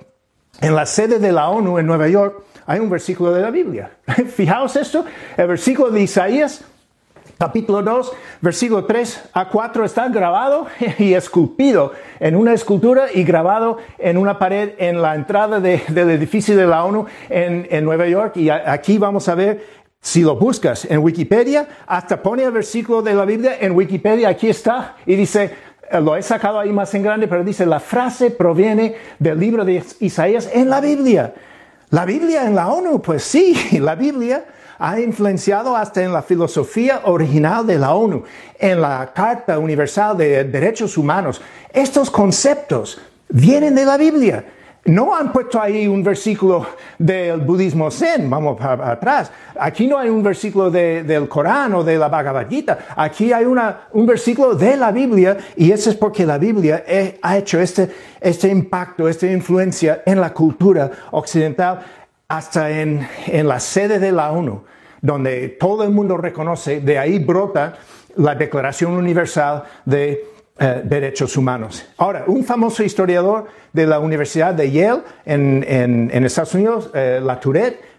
en 0.61 0.73
la 0.73 0.85
sede 0.85 1.19
de 1.19 1.33
la 1.33 1.49
ONU 1.49 1.79
en 1.79 1.85
Nueva 1.85 2.07
York 2.07 2.45
hay 2.65 2.79
un 2.79 2.89
versículo 2.89 3.33
de 3.33 3.41
la 3.41 3.51
Biblia. 3.51 3.91
Fijaos 4.35 4.77
esto, 4.77 5.03
el 5.35 5.47
versículo 5.47 5.91
de 5.91 6.01
Isaías 6.01 6.63
capítulo 7.41 7.81
2, 7.81 8.13
versículo 8.39 8.86
3 8.86 9.29
a 9.33 9.50
4 9.50 9.83
está 9.83 10.07
grabado 10.10 10.67
y 11.00 11.15
esculpido 11.15 11.91
en 12.19 12.36
una 12.36 12.53
escultura 12.53 13.07
y 13.12 13.24
grabado 13.24 13.79
en 13.98 14.17
una 14.17 14.38
pared 14.38 14.74
en 14.77 15.01
la 15.01 15.15
entrada 15.15 15.60
del 15.60 16.10
edificio 16.12 16.55
de 16.55 16.67
la 16.67 16.86
ONU 16.86 17.07
en, 17.29 17.83
Nueva 17.83 18.07
York. 18.07 18.38
Y 18.38 18.51
aquí 18.51 19.00
vamos 19.00 19.27
a 19.27 19.33
ver 19.33 19.65
si 20.00 20.21
lo 20.21 20.36
buscas 20.36 20.86
en 20.86 21.00
Wikipedia, 21.00 21.67
hasta 21.88 22.21
pone 22.21 22.43
el 22.43 22.51
versículo 22.51 23.01
de 23.01 23.15
la 23.15 23.25
Biblia 23.25 23.57
en 23.60 23.71
Wikipedia, 23.71 24.29
aquí 24.29 24.48
está, 24.48 24.98
y 25.07 25.15
dice, 25.15 25.50
lo 26.00 26.15
he 26.15 26.21
sacado 26.21 26.60
ahí 26.60 26.71
más 26.71 26.93
en 26.93 27.01
grande, 27.01 27.27
pero 27.27 27.43
dice, 27.43 27.65
la 27.65 27.79
frase 27.79 28.29
proviene 28.29 28.93
del 29.17 29.39
libro 29.39 29.65
de 29.65 29.83
Isaías 30.00 30.48
en 30.53 30.69
la 30.69 30.79
Biblia. 30.79 31.33
La 31.89 32.05
Biblia 32.05 32.45
en 32.45 32.53
la 32.53 32.67
ONU, 32.67 33.01
pues 33.01 33.24
sí, 33.24 33.55
la 33.79 33.95
Biblia 33.95 34.45
ha 34.81 35.00
influenciado 35.00 35.77
hasta 35.77 36.01
en 36.01 36.11
la 36.11 36.23
filosofía 36.23 37.01
original 37.03 37.67
de 37.67 37.77
la 37.77 37.93
ONU, 37.93 38.23
en 38.57 38.81
la 38.81 39.11
Carta 39.13 39.59
Universal 39.59 40.17
de 40.17 40.43
Derechos 40.43 40.97
Humanos. 40.97 41.39
Estos 41.71 42.09
conceptos 42.09 43.00
vienen 43.29 43.75
de 43.75 43.85
la 43.85 43.97
Biblia. 43.97 44.43
no 44.83 45.15
han 45.15 45.31
puesto 45.31 45.61
ahí 45.61 45.88
un 45.88 46.01
versículo 46.03 46.65
del 46.97 47.41
budismo 47.41 47.91
zen, 47.91 48.27
vamos 48.27 48.57
para 48.57 48.93
atrás. 48.93 49.31
Aquí 49.59 49.85
no 49.85 50.00
hay 50.00 50.09
un 50.09 50.23
versículo 50.23 50.71
del 50.71 51.29
Corán 51.29 51.75
o 51.75 51.83
de 51.83 52.00
la 52.00 52.07
Bhagavad 52.07 52.50
Gita. 52.50 52.79
Aquí 52.95 53.31
hay 53.31 53.45
una, 53.45 53.81
un 53.93 54.07
versículo 54.07 54.55
de 54.55 54.75
la 54.77 54.91
Biblia 54.91 55.38
y 55.55 55.71
eso 55.71 55.91
es 55.91 55.95
porque 55.95 56.25
la 56.25 56.39
Biblia 56.39 56.83
ha 57.21 57.38
hecho 57.38 57.59
este, 57.59 57.91
este 58.19 58.47
impacto, 58.47 59.07
esta 59.07 59.27
influencia 59.27 60.01
en 60.03 60.19
la 60.19 60.33
cultura 60.33 60.89
occidental 61.11 62.00
hasta 62.38 62.69
en, 62.69 63.05
en 63.27 63.47
la 63.47 63.59
sede 63.59 64.00
de 64.00 64.13
la 64.13 64.31
ONU, 64.31 64.63
donde 65.01 65.50
todo 65.50 65.83
el 65.83 65.91
mundo 65.91 66.15
reconoce, 66.15 66.79
de 66.79 66.97
ahí 66.97 67.19
brota 67.19 67.75
la 68.15 68.35
Declaración 68.35 68.93
Universal 68.93 69.63
de 69.83 70.23
eh, 70.60 70.81
derechos 70.84 71.38
humanos. 71.38 71.86
Ahora, 71.98 72.25
un 72.27 72.43
famoso 72.43 72.84
historiador 72.84 73.48
de 73.74 73.88
la 73.88 74.00
Universidad 74.00 74.53
de 74.53 74.70
Yale 74.70 75.01
en, 75.25 76.25
Estados 76.25 76.53
Unidos, 76.53 76.91
eh, 76.93 77.22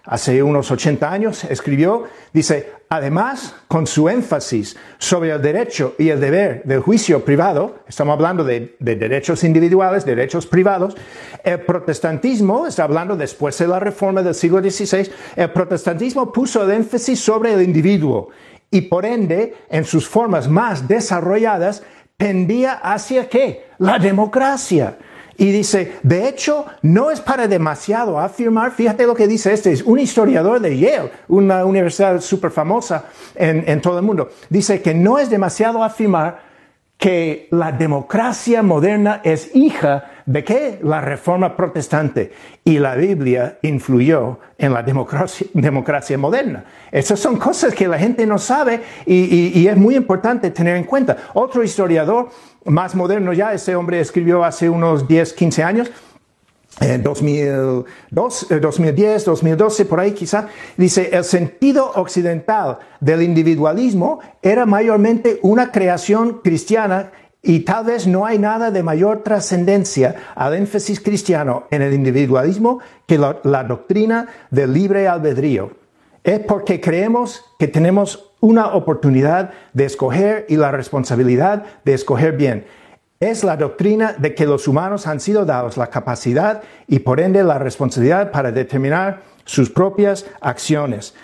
hace 0.05 0.43
unos 0.43 0.71
80 0.71 1.11
años, 1.11 1.45
escribió, 1.45 2.05
dice, 2.33 2.73
además, 2.89 3.55
con 3.69 3.87
su 3.87 4.09
énfasis 4.09 4.77
sobre 4.99 5.31
el 5.31 5.41
derecho 5.41 5.95
y 5.99 6.11
el 6.11 6.21
deber 6.21 6.63
del 6.65 6.81
juicio 6.81 7.25
privado, 7.25 7.79
estamos 7.89 8.13
hablando 8.13 8.45
de, 8.45 8.77
de 8.79 8.97
derechos 8.97 9.45
individuales, 9.45 10.05
derechos 10.05 10.47
privados, 10.47 10.97
el 11.45 11.61
protestantismo, 11.61 12.67
está 12.67 12.85
hablando 12.85 13.17
después 13.17 13.57
de 13.59 13.67
la 13.67 13.81
reforma 13.81 14.23
del 14.23 14.35
siglo 14.35 14.61
XVI, 14.61 15.11
el 15.37 15.51
protestantismo 15.51 16.33
puso 16.33 16.63
el 16.63 16.71
énfasis 16.71 17.19
sobre 17.19 17.55
el 17.55 17.63
individuo 17.63 18.31
y 18.73 18.81
por 18.81 19.05
ende, 19.05 19.55
en 19.69 19.85
sus 19.85 20.09
formas 20.09 20.49
más 20.49 20.89
desarrolladas, 20.89 21.83
tendía 22.17 22.75
hacia 22.75 23.29
qué? 23.29 23.67
La 23.79 23.99
democracia. 23.99 24.97
Y 25.37 25.51
dice, 25.51 25.95
de 26.03 26.29
hecho, 26.29 26.67
no 26.83 27.11
es 27.11 27.21
para 27.21 27.49
demasiado 27.49 28.19
afirmar, 28.19 28.73
fíjate 28.73 29.07
lo 29.07 29.15
que 29.15 29.27
dice 29.27 29.53
este, 29.53 29.73
es 29.73 29.83
un 29.83 29.99
historiador 29.99 30.61
de 30.61 30.79
Yale, 30.79 31.11
una 31.29 31.65
universidad 31.65 32.21
súper 32.21 32.51
famosa 32.51 33.07
en, 33.35 33.65
en 33.67 33.81
todo 33.81 33.99
el 33.99 34.05
mundo. 34.05 34.31
Dice 34.51 34.83
que 34.83 34.95
no 34.95 35.19
es 35.19 35.31
demasiado 35.31 35.83
afirmar 35.83 36.43
que 36.99 37.49
la 37.51 37.73
democracia 37.73 38.63
moderna 38.63 39.21
es 39.25 39.51
hija 39.57 40.12
de 40.27 40.45
qué? 40.45 40.79
La 40.83 41.01
reforma 41.01 41.57
protestante. 41.57 42.33
Y 42.65 42.79
la 42.79 42.95
Biblia 42.95 43.59
influyó 43.63 44.39
en 44.59 44.73
la 44.73 44.83
democracia, 44.83 46.19
moderna. 46.19 46.65
Esas 46.91 47.19
son 47.19 47.37
cosas 47.37 47.75
que 47.75 47.89
la 47.89 47.99
gente 47.99 48.27
no 48.27 48.39
sabe 48.39 48.81
y, 49.07 49.67
es 49.67 49.77
muy 49.77 49.97
importante 49.97 50.51
tener 50.51 50.77
en 50.77 50.85
cuenta. 50.85 51.17
Otro 51.35 51.63
historiador 51.63 52.31
más 52.65 52.95
moderno 52.95 53.33
ya, 53.33 53.53
ese 53.53 53.75
hombre 53.75 54.01
escribió 54.01 54.45
hace 54.45 54.69
unos 54.69 55.09
10, 55.09 55.33
15 55.33 55.63
años, 55.65 55.91
en 56.81 57.03
2002, 57.03 58.47
2010, 58.61 59.25
2012, 59.27 59.85
por 59.85 60.01
ahí 60.01 60.13
quizá, 60.13 60.49
dice, 60.77 61.11
el 61.13 61.25
sentido 61.25 61.93
occidental 61.95 62.79
del 62.99 63.23
individualismo 63.23 64.21
era 64.41 64.65
mayormente 64.65 65.39
una 65.43 65.71
creación 65.71 66.41
cristiana 66.43 67.13
y 67.43 67.61
tal 67.61 67.87
vez 67.87 68.07
no 68.07 68.25
hay 68.25 68.39
nada 68.39 68.71
de 68.71 68.83
mayor 68.83 69.23
trascendencia 69.23 70.15
al 70.35 70.55
énfasis 70.55 71.01
cristiano 71.01 71.65
en 71.71 71.83
el 71.83 71.93
individualismo 71.93 72.79
que 73.07 73.19
la, 73.19 73.39
la 73.43 73.65
doctrina 73.65 74.29
del 74.51 74.73
libre 74.73 75.09
albedrío. 75.09 75.73
Es 76.23 76.39
porque 76.41 76.81
creemos 76.81 77.45
que 77.59 77.67
tenemos 77.67 78.31
una 78.41 78.75
oportunidad 78.75 79.51
de 79.73 79.87
escoger 79.87 80.47
y 80.49 80.57
la 80.57 80.71
responsabilidad 80.71 81.65
de 81.85 81.95
escoger 81.95 82.37
bien 82.37 82.65
es 83.23 83.45
la 83.45 83.57
doctrina 83.57 84.17
de 84.19 84.35
que 84.35 84.47
los 84.47 84.67
humanos 84.67 85.07
han 85.07 85.21
sido 85.21 85.45
dados 85.45 85.77
la 85.77 85.87
capacidad 85.87 86.61
y 86.89 86.99
por 86.99 87.21
ende 87.21 87.45
la 87.45 87.57
responsabilidad 87.57 88.33
para 88.33 88.51
determinar 88.51 89.23
sus 89.45 89.71
propias 89.71 90.27
acciones. 90.41 91.15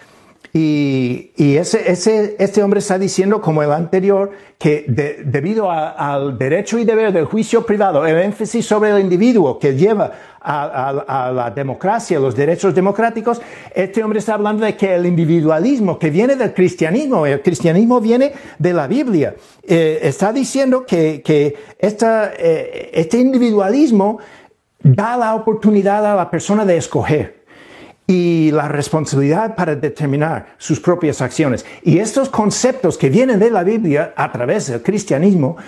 Y, 0.61 1.57
ese, 1.57 2.37
este 2.39 2.63
hombre 2.63 2.81
está 2.81 2.99
diciendo, 2.99 3.41
como 3.41 3.63
el 3.63 3.71
anterior, 3.71 4.33
que 4.59 4.85
debido 5.25 5.71
al 5.71 6.37
derecho 6.37 6.79
y 6.79 6.85
deber 6.85 7.13
del 7.13 7.27
juicio 7.27 7.65
privado, 7.65 8.05
el 8.05 8.19
énfasis 8.19 8.67
sobre 8.67 8.91
el 8.91 9.01
individuo 9.01 9.59
que 9.59 9.77
lleva 9.77 10.11
a, 10.41 11.31
la 11.33 11.51
democracia, 11.51 12.19
los 12.19 12.35
derechos 12.35 12.75
democráticos, 12.75 13.41
este 13.73 14.03
hombre 14.03 14.19
está 14.19 14.35
hablando 14.35 14.65
de 14.65 14.77
que 14.77 14.95
el 14.95 15.07
individualismo 15.07 15.97
que 15.99 16.11
viene 16.11 16.35
del 16.35 16.53
cristianismo, 16.53 17.25
el 17.25 17.41
cristianismo 17.41 18.01
viene 18.01 18.33
de 18.59 18.73
la 18.73 18.89
Biblia, 18.89 19.37
eh, 19.63 20.01
está 20.03 20.33
diciendo 20.33 20.85
que, 20.85 21.23
eh, 21.25 22.91
este 22.95 23.19
individualismo 23.19 24.19
da 24.81 25.17
la 25.17 25.35
oportunidad 25.37 26.05
a 26.05 26.17
la 26.17 26.31
persona 26.31 26.65
de 26.65 26.79
escoger 26.79 27.38
y 28.11 28.51
la 28.53 28.69
responsabilidad 28.69 29.55
para 29.55 29.77
determinar 29.77 30.55
sus 30.57 30.81
propias 30.81 31.21
acciones. 31.21 31.65
Y 31.83 31.99
estos 31.99 32.31
conceptos 32.31 32.97
que 32.97 33.11
vienen 33.11 33.39
de 33.39 33.51
la 33.51 33.63
Biblia 33.63 34.15
a 34.17 34.33
través 34.33 34.69
del 34.69 34.83
cristianismo 34.83 35.59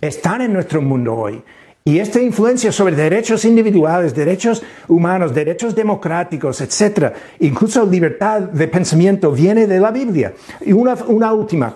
están 0.00 0.42
en 0.42 0.52
nuestro 0.52 0.80
mundo 0.80 1.14
hoy. 1.14 1.42
Y 1.84 1.98
esta 1.98 2.20
influencia 2.20 2.70
sobre 2.70 2.94
derechos 2.94 3.44
individuales, 3.44 4.14
derechos 4.14 4.62
humanos, 4.86 5.34
derechos 5.34 5.74
democráticos, 5.74 6.60
etc., 6.60 7.12
incluso 7.40 7.84
libertad 7.84 8.42
de 8.42 8.68
pensamiento, 8.68 9.32
viene 9.32 9.66
de 9.66 9.80
la 9.80 9.90
Biblia. 9.90 10.32
Y 10.64 10.72
una, 10.72 10.94
una 11.08 11.32
última, 11.32 11.74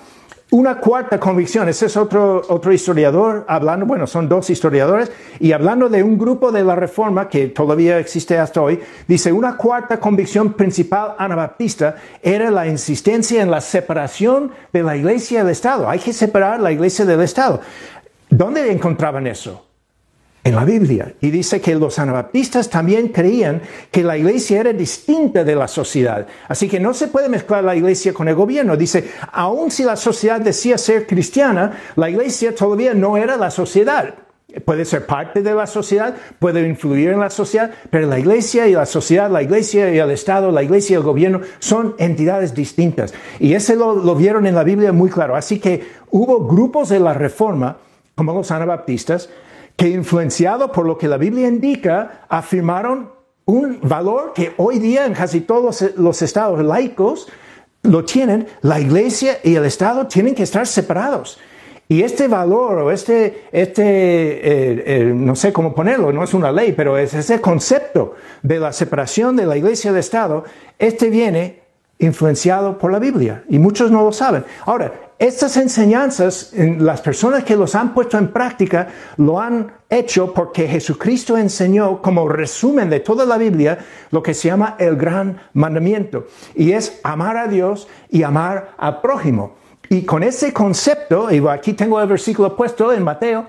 una 0.56 0.78
cuarta 0.78 1.20
convicción, 1.20 1.68
ese 1.68 1.84
es 1.84 1.98
otro, 1.98 2.42
otro 2.48 2.72
historiador 2.72 3.44
hablando, 3.46 3.84
bueno, 3.84 4.06
son 4.06 4.26
dos 4.26 4.48
historiadores, 4.48 5.12
y 5.38 5.52
hablando 5.52 5.90
de 5.90 6.02
un 6.02 6.16
grupo 6.16 6.50
de 6.50 6.64
la 6.64 6.74
Reforma 6.74 7.28
que 7.28 7.48
todavía 7.48 7.98
existe 7.98 8.38
hasta 8.38 8.62
hoy, 8.62 8.80
dice, 9.06 9.32
una 9.32 9.58
cuarta 9.58 10.00
convicción 10.00 10.54
principal 10.54 11.14
anabaptista 11.18 11.96
era 12.22 12.50
la 12.50 12.66
insistencia 12.66 13.42
en 13.42 13.50
la 13.50 13.60
separación 13.60 14.50
de 14.72 14.82
la 14.82 14.96
iglesia 14.96 15.44
del 15.44 15.52
Estado. 15.52 15.90
Hay 15.90 15.98
que 15.98 16.14
separar 16.14 16.58
la 16.58 16.72
iglesia 16.72 17.04
del 17.04 17.20
Estado. 17.20 17.60
¿Dónde 18.30 18.72
encontraban 18.72 19.26
eso? 19.26 19.65
En 20.46 20.54
la 20.54 20.64
Biblia. 20.64 21.12
Y 21.20 21.30
dice 21.30 21.60
que 21.60 21.74
los 21.74 21.98
anabaptistas 21.98 22.70
también 22.70 23.08
creían 23.08 23.60
que 23.90 24.04
la 24.04 24.16
iglesia 24.16 24.60
era 24.60 24.72
distinta 24.72 25.42
de 25.42 25.56
la 25.56 25.66
sociedad. 25.66 26.24
Así 26.46 26.68
que 26.68 26.78
no 26.78 26.94
se 26.94 27.08
puede 27.08 27.28
mezclar 27.28 27.64
la 27.64 27.74
iglesia 27.74 28.14
con 28.14 28.28
el 28.28 28.36
gobierno. 28.36 28.76
Dice, 28.76 29.10
aun 29.32 29.72
si 29.72 29.82
la 29.82 29.96
sociedad 29.96 30.40
decía 30.40 30.78
ser 30.78 31.04
cristiana, 31.04 31.72
la 31.96 32.08
iglesia 32.08 32.54
todavía 32.54 32.94
no 32.94 33.16
era 33.16 33.36
la 33.36 33.50
sociedad. 33.50 34.14
Puede 34.64 34.84
ser 34.84 35.04
parte 35.04 35.42
de 35.42 35.52
la 35.52 35.66
sociedad, 35.66 36.14
puede 36.38 36.66
influir 36.66 37.10
en 37.10 37.18
la 37.18 37.28
sociedad, 37.28 37.72
pero 37.90 38.06
la 38.06 38.20
iglesia 38.20 38.68
y 38.68 38.72
la 38.74 38.86
sociedad, 38.86 39.28
la 39.28 39.42
iglesia 39.42 39.92
y 39.92 39.98
el 39.98 40.12
Estado, 40.12 40.52
la 40.52 40.62
iglesia 40.62 40.94
y 40.94 40.96
el 40.98 41.02
gobierno 41.02 41.40
son 41.58 41.96
entidades 41.98 42.54
distintas. 42.54 43.12
Y 43.40 43.54
ese 43.54 43.74
lo, 43.74 43.96
lo 43.96 44.14
vieron 44.14 44.46
en 44.46 44.54
la 44.54 44.62
Biblia 44.62 44.92
muy 44.92 45.10
claro. 45.10 45.34
Así 45.34 45.58
que 45.58 45.84
hubo 46.12 46.46
grupos 46.46 46.88
de 46.88 47.00
la 47.00 47.14
reforma, 47.14 47.78
como 48.14 48.32
los 48.32 48.52
anabaptistas, 48.52 49.28
que 49.76 49.88
influenciado 49.88 50.72
por 50.72 50.86
lo 50.86 50.96
que 50.96 51.08
la 51.08 51.18
Biblia 51.18 51.48
indica, 51.48 52.22
afirmaron 52.28 53.10
un 53.44 53.78
valor 53.82 54.32
que 54.34 54.54
hoy 54.56 54.78
día 54.78 55.06
en 55.06 55.14
casi 55.14 55.40
todos 55.40 55.84
los 55.96 56.22
estados 56.22 56.64
laicos 56.64 57.28
lo 57.82 58.04
tienen, 58.04 58.48
la 58.62 58.80
iglesia 58.80 59.38
y 59.44 59.54
el 59.54 59.64
Estado 59.64 60.06
tienen 60.06 60.34
que 60.34 60.42
estar 60.42 60.66
separados. 60.66 61.38
Y 61.88 62.02
este 62.02 62.26
valor 62.26 62.78
o 62.78 62.90
este, 62.90 63.44
este 63.52 63.84
eh, 63.84 64.82
eh, 64.86 65.12
no 65.14 65.36
sé 65.36 65.52
cómo 65.52 65.72
ponerlo, 65.72 66.12
no 66.12 66.24
es 66.24 66.34
una 66.34 66.50
ley, 66.50 66.72
pero 66.72 66.98
es 66.98 67.14
ese 67.14 67.40
concepto 67.40 68.16
de 68.42 68.58
la 68.58 68.72
separación 68.72 69.36
de 69.36 69.46
la 69.46 69.56
iglesia 69.56 69.90
y 69.90 69.94
el 69.94 70.00
Estado, 70.00 70.44
este 70.80 71.10
viene 71.10 71.60
influenciado 72.00 72.76
por 72.76 72.90
la 72.90 72.98
Biblia 72.98 73.44
y 73.48 73.60
muchos 73.60 73.92
no 73.92 74.02
lo 74.02 74.10
saben. 74.10 74.44
Ahora, 74.64 75.05
estas 75.18 75.56
enseñanzas, 75.56 76.52
las 76.54 77.00
personas 77.00 77.44
que 77.44 77.56
los 77.56 77.74
han 77.74 77.94
puesto 77.94 78.18
en 78.18 78.28
práctica, 78.28 78.88
lo 79.16 79.40
han 79.40 79.72
hecho 79.88 80.34
porque 80.34 80.68
Jesucristo 80.68 81.38
enseñó 81.38 82.02
como 82.02 82.28
resumen 82.28 82.90
de 82.90 83.00
toda 83.00 83.24
la 83.24 83.38
Biblia 83.38 83.78
lo 84.10 84.22
que 84.22 84.34
se 84.34 84.48
llama 84.48 84.76
el 84.78 84.96
gran 84.96 85.40
mandamiento. 85.54 86.26
Y 86.54 86.72
es 86.72 87.00
amar 87.02 87.38
a 87.38 87.48
Dios 87.48 87.88
y 88.10 88.24
amar 88.24 88.72
al 88.76 89.00
prójimo. 89.00 89.56
Y 89.88 90.02
con 90.02 90.22
ese 90.22 90.52
concepto, 90.52 91.30
y 91.30 91.42
aquí 91.48 91.72
tengo 91.72 92.00
el 92.00 92.08
versículo 92.08 92.54
puesto 92.54 92.92
en 92.92 93.02
Mateo, 93.02 93.46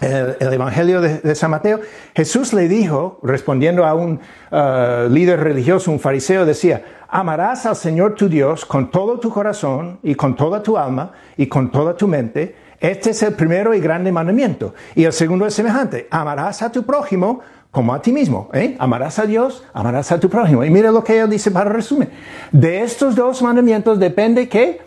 el, 0.00 0.52
Evangelio 0.52 1.00
de, 1.00 1.34
San 1.34 1.50
Mateo, 1.50 1.80
Jesús 2.14 2.52
le 2.52 2.68
dijo, 2.68 3.18
respondiendo 3.22 3.86
a 3.86 3.94
un 3.94 4.20
uh, 4.50 5.08
líder 5.08 5.40
religioso, 5.40 5.90
un 5.90 6.00
fariseo, 6.00 6.44
decía, 6.44 6.84
amarás 7.08 7.66
al 7.66 7.76
Señor 7.76 8.14
tu 8.14 8.28
Dios 8.28 8.64
con 8.64 8.90
todo 8.90 9.18
tu 9.18 9.30
corazón 9.30 9.98
y 10.02 10.14
con 10.14 10.36
toda 10.36 10.62
tu 10.62 10.76
alma 10.76 11.12
y 11.36 11.46
con 11.46 11.70
toda 11.70 11.96
tu 11.96 12.08
mente. 12.08 12.56
Este 12.80 13.10
es 13.10 13.22
el 13.22 13.34
primero 13.34 13.74
y 13.74 13.80
grande 13.80 14.12
mandamiento. 14.12 14.74
Y 14.94 15.04
el 15.04 15.12
segundo 15.12 15.46
es 15.46 15.54
semejante, 15.54 16.08
amarás 16.10 16.62
a 16.62 16.70
tu 16.70 16.84
prójimo 16.84 17.40
como 17.70 17.94
a 17.94 18.00
ti 18.00 18.12
mismo. 18.12 18.48
¿eh? 18.52 18.76
Amarás 18.78 19.18
a 19.18 19.26
Dios, 19.26 19.64
amarás 19.72 20.12
a 20.12 20.20
tu 20.20 20.28
prójimo. 20.28 20.64
Y 20.64 20.70
mira 20.70 20.90
lo 20.90 21.04
que 21.04 21.18
él 21.18 21.30
dice 21.30 21.50
para 21.50 21.70
resumen. 21.70 22.10
De 22.52 22.82
estos 22.82 23.14
dos 23.14 23.42
mandamientos 23.42 23.98
depende 23.98 24.48
que 24.48 24.80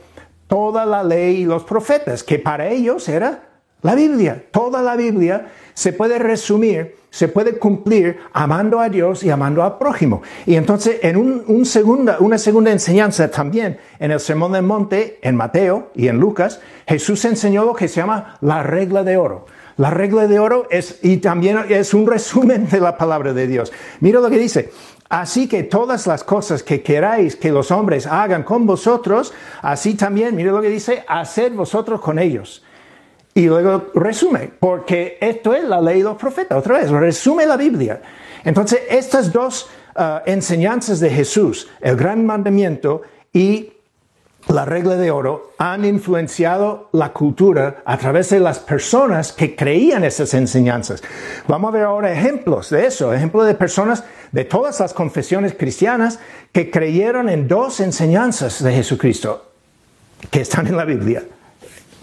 toda 0.47 0.85
la 0.85 1.03
ley 1.03 1.41
y 1.41 1.45
los 1.45 1.63
profetas, 1.63 2.23
que 2.23 2.39
para 2.39 2.67
ellos 2.67 3.07
era 3.07 3.48
La 3.81 3.95
Biblia, 3.95 4.43
toda 4.51 4.81
la 4.81 4.97
Biblia 4.97 5.47
se 5.73 5.93
puede 5.93 6.19
resumir, 6.19 6.97
se 7.09 7.29
puede 7.29 7.57
cumplir 7.57 8.17
amando 8.33 8.81
a 8.81 8.89
Dios 8.89 9.23
y 9.23 9.29
amando 9.29 9.63
al 9.63 9.77
prójimo. 9.77 10.21
Y 10.45 10.55
entonces 10.55 10.97
en 11.01 11.15
un, 11.15 11.65
segunda, 11.65 12.17
una 12.19 12.37
segunda 12.37 12.71
enseñanza 12.71 13.31
también, 13.31 13.77
en 13.99 14.11
el 14.11 14.19
Sermón 14.19 14.51
del 14.51 14.63
Monte, 14.63 15.19
en 15.21 15.37
Mateo 15.37 15.91
y 15.95 16.09
en 16.09 16.19
Lucas, 16.19 16.59
Jesús 16.85 17.23
enseñó 17.23 17.63
lo 17.63 17.73
que 17.73 17.87
se 17.87 18.01
llama 18.01 18.37
la 18.41 18.63
regla 18.63 19.05
de 19.05 19.15
oro. 19.15 19.45
La 19.77 19.89
regla 19.89 20.27
de 20.27 20.39
oro 20.39 20.67
es, 20.69 20.99
y 21.01 21.17
también 21.17 21.59
es 21.69 21.93
un 21.93 22.05
resumen 22.05 22.67
de 22.67 22.81
la 22.81 22.97
palabra 22.97 23.31
de 23.31 23.47
Dios. 23.47 23.71
Mira 24.01 24.19
lo 24.19 24.29
que 24.29 24.37
dice. 24.37 24.71
Así 25.07 25.47
que 25.47 25.63
todas 25.63 26.05
las 26.05 26.23
cosas 26.23 26.61
que 26.61 26.83
queráis 26.83 27.35
que 27.37 27.51
los 27.51 27.71
hombres 27.71 28.05
hagan 28.05 28.43
con 28.43 28.67
vosotros, 28.67 29.33
así 29.61 29.95
también, 29.95 30.35
mire 30.35 30.51
lo 30.51 30.61
que 30.61 30.69
dice, 30.69 31.03
haced 31.07 31.53
vosotros 31.53 32.01
con 32.01 32.19
ellos. 32.19 32.63
Y 33.39 33.47
luego 33.47 33.85
resume, 33.95 34.51
porque 34.59 35.17
esto 35.21 35.53
es 35.53 35.63
la 35.63 35.79
ley 35.79 35.99
de 35.99 36.03
los 36.03 36.17
profetas, 36.17 36.57
otra 36.57 36.77
vez, 36.77 36.89
resume 36.89 37.45
la 37.45 37.55
Biblia. 37.55 38.01
Entonces, 38.43 38.81
estas 38.89 39.31
dos 39.31 39.69
uh, 39.95 40.19
enseñanzas 40.25 40.99
de 40.99 41.09
Jesús, 41.09 41.69
el 41.79 41.95
gran 41.95 42.25
mandamiento 42.25 43.01
y 43.31 43.71
la 44.49 44.65
regla 44.65 44.97
de 44.97 45.09
oro, 45.09 45.53
han 45.57 45.85
influenciado 45.85 46.89
la 46.91 47.13
cultura 47.13 47.81
a 47.85 47.97
través 47.97 48.29
de 48.29 48.41
las 48.41 48.59
personas 48.59 49.31
que 49.31 49.55
creían 49.55 50.03
esas 50.03 50.33
enseñanzas. 50.33 51.01
Vamos 51.47 51.69
a 51.69 51.77
ver 51.77 51.83
ahora 51.85 52.11
ejemplos 52.11 52.69
de 52.69 52.87
eso, 52.87 53.13
ejemplos 53.13 53.47
de 53.47 53.53
personas 53.53 54.03
de 54.33 54.43
todas 54.43 54.81
las 54.81 54.93
confesiones 54.93 55.53
cristianas 55.57 56.19
que 56.51 56.69
creyeron 56.69 57.29
en 57.29 57.47
dos 57.47 57.79
enseñanzas 57.79 58.61
de 58.61 58.73
Jesucristo 58.73 59.45
que 60.29 60.41
están 60.41 60.67
en 60.67 60.75
la 60.75 60.83
Biblia 60.83 61.23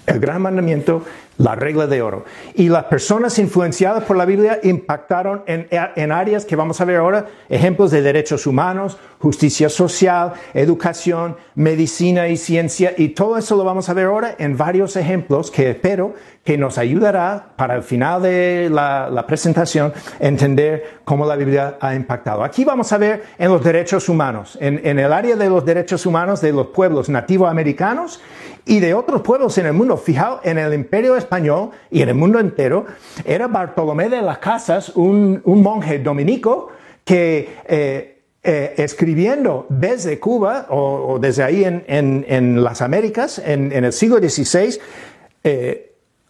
el 0.07 0.21
gran 0.21 0.43
mandamiento, 0.43 1.03
la 1.39 1.55
regla 1.55 1.87
de 1.87 2.01
oro. 2.01 2.25
Y 2.55 2.69
las 2.69 2.85
personas 2.85 3.39
influenciadas 3.39 4.05
por 4.05 4.17
la 4.17 4.25
Biblia 4.25 4.61
impactaron 4.63 5.43
en, 5.47 5.69
en, 5.71 6.13
áreas 6.13 6.45
que 6.45 6.57
vamos 6.57 6.81
a 6.81 6.85
ver 6.85 6.97
ahora, 6.97 7.27
ejemplos 7.49 7.91
de 7.91 8.03
derechos 8.03 8.47
humanos, 8.47 8.97
justicia 9.19 9.69
social, 9.69 10.33
educación, 10.55 11.37
medicina 11.55 12.29
y 12.29 12.37
ciencia, 12.37 12.95
y 12.97 13.09
todo 13.09 13.37
eso 13.37 13.57
lo 13.57 13.65
vamos 13.65 13.89
a 13.89 13.95
ver 13.95 14.07
ahora 14.07 14.35
en 14.39 14.57
varios 14.57 14.97
ejemplos 14.97 15.51
que 15.51 15.71
espero 15.71 16.15
que 16.45 16.57
nos 16.57 16.79
ayudará 16.79 17.49
para 17.57 17.75
el 17.75 17.83
final 17.83 18.23
de 18.23 18.69
la, 18.71 19.11
la 19.11 19.27
presentación 19.27 19.93
entender 20.21 21.01
cómo 21.05 21.27
la 21.27 21.35
Biblia 21.35 21.77
ha 21.81 21.95
impactado. 21.95 22.45
Aquí 22.45 22.65
vamos 22.65 22.93
a 22.93 22.99
ver 22.99 23.25
en 23.37 23.49
los 23.49 23.65
derechos 23.65 24.09
humanos, 24.09 24.57
en, 24.61 24.81
en 24.85 24.99
el 25.01 25.13
área 25.13 25.35
de 25.35 25.51
los 25.51 25.65
derechos 25.65 26.07
humanos 26.07 26.41
de 26.41 26.53
los 26.53 26.69
pueblos 26.69 27.09
nativoamericanos 27.09 28.21
y 28.67 28.81
de 28.81 28.93
otros 28.93 29.23
pueblos 29.23 29.57
en 29.59 29.67
el 29.67 29.73
mundo. 29.73 29.97
Fijaos, 29.97 30.41
en 30.45 30.59
el 30.59 30.75
imperio 30.75 31.17
español 31.17 31.71
y 31.91 32.03
en 32.03 32.11
el 32.11 32.15
mundo 32.17 32.39
entero, 32.39 32.85
era 33.25 33.47
Bartolomé 33.47 34.09
de 34.09 34.21
las 34.21 34.39
Casas, 34.39 34.91
un, 34.91 35.41
monje 35.45 36.01
dominico 36.01 36.69
que 37.05 37.49
eh, 37.67 38.23
eh, 38.43 38.75
escribiendo 38.77 39.67
desde 39.69 40.19
Cuba 40.19 40.67
o, 40.69 41.19
desde 41.21 41.45
ahí 41.45 41.65
en, 41.65 42.63
las 42.63 42.83
Américas, 42.83 43.39
en, 43.39 43.73
el 43.73 43.93
siglo 43.93 44.19
XVI, 44.19 44.79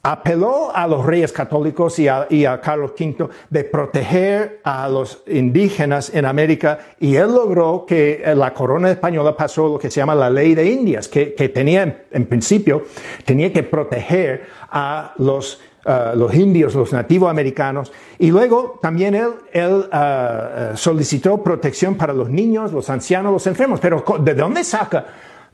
apeló 0.06 0.70
a 0.72 0.86
los 0.86 1.04
reyes 1.04 1.32
católicos 1.32 1.98
y 1.98 2.06
a, 2.06 2.60
Carlos 2.60 2.92
V 2.96 3.28
de 3.50 3.64
proteger 3.64 4.60
a 4.62 4.88
los 4.88 5.25
indígenas 5.26 6.14
en 6.14 6.26
América 6.26 6.78
y 7.00 7.16
él 7.16 7.34
logró 7.34 7.84
que 7.84 8.22
la 8.36 8.54
corona 8.54 8.88
española 8.88 9.36
pasó 9.36 9.66
lo 9.68 9.78
que 9.80 9.90
se 9.90 9.98
llama 9.98 10.14
la 10.14 10.30
ley 10.30 10.54
de 10.54 10.70
Indias, 10.70 11.08
que, 11.08 11.26
tenía 11.52 12.04
en, 12.12 12.26
principio, 12.26 12.84
tenía 13.25 13.52
que 13.52 13.64
proteger 13.64 14.46
a 14.70 15.12
los 15.18 15.60
uh, 15.86 16.16
los 16.16 16.32
indios, 16.34 16.76
los 16.76 16.92
nativos 16.92 17.28
americanos. 17.28 17.92
Y 18.20 18.30
luego 18.30 18.78
también 18.80 19.16
él, 19.16 19.30
él 19.52 19.88
uh, 19.92 20.76
solicitó 20.76 21.42
protección 21.42 21.96
para 21.96 22.12
los 22.12 22.30
niños, 22.30 22.72
los 22.72 22.88
ancianos, 22.90 23.32
los 23.32 23.46
enfermos. 23.48 23.80
Pero 23.80 24.04
¿de 24.20 24.34
dónde 24.34 24.62
saca 24.62 25.06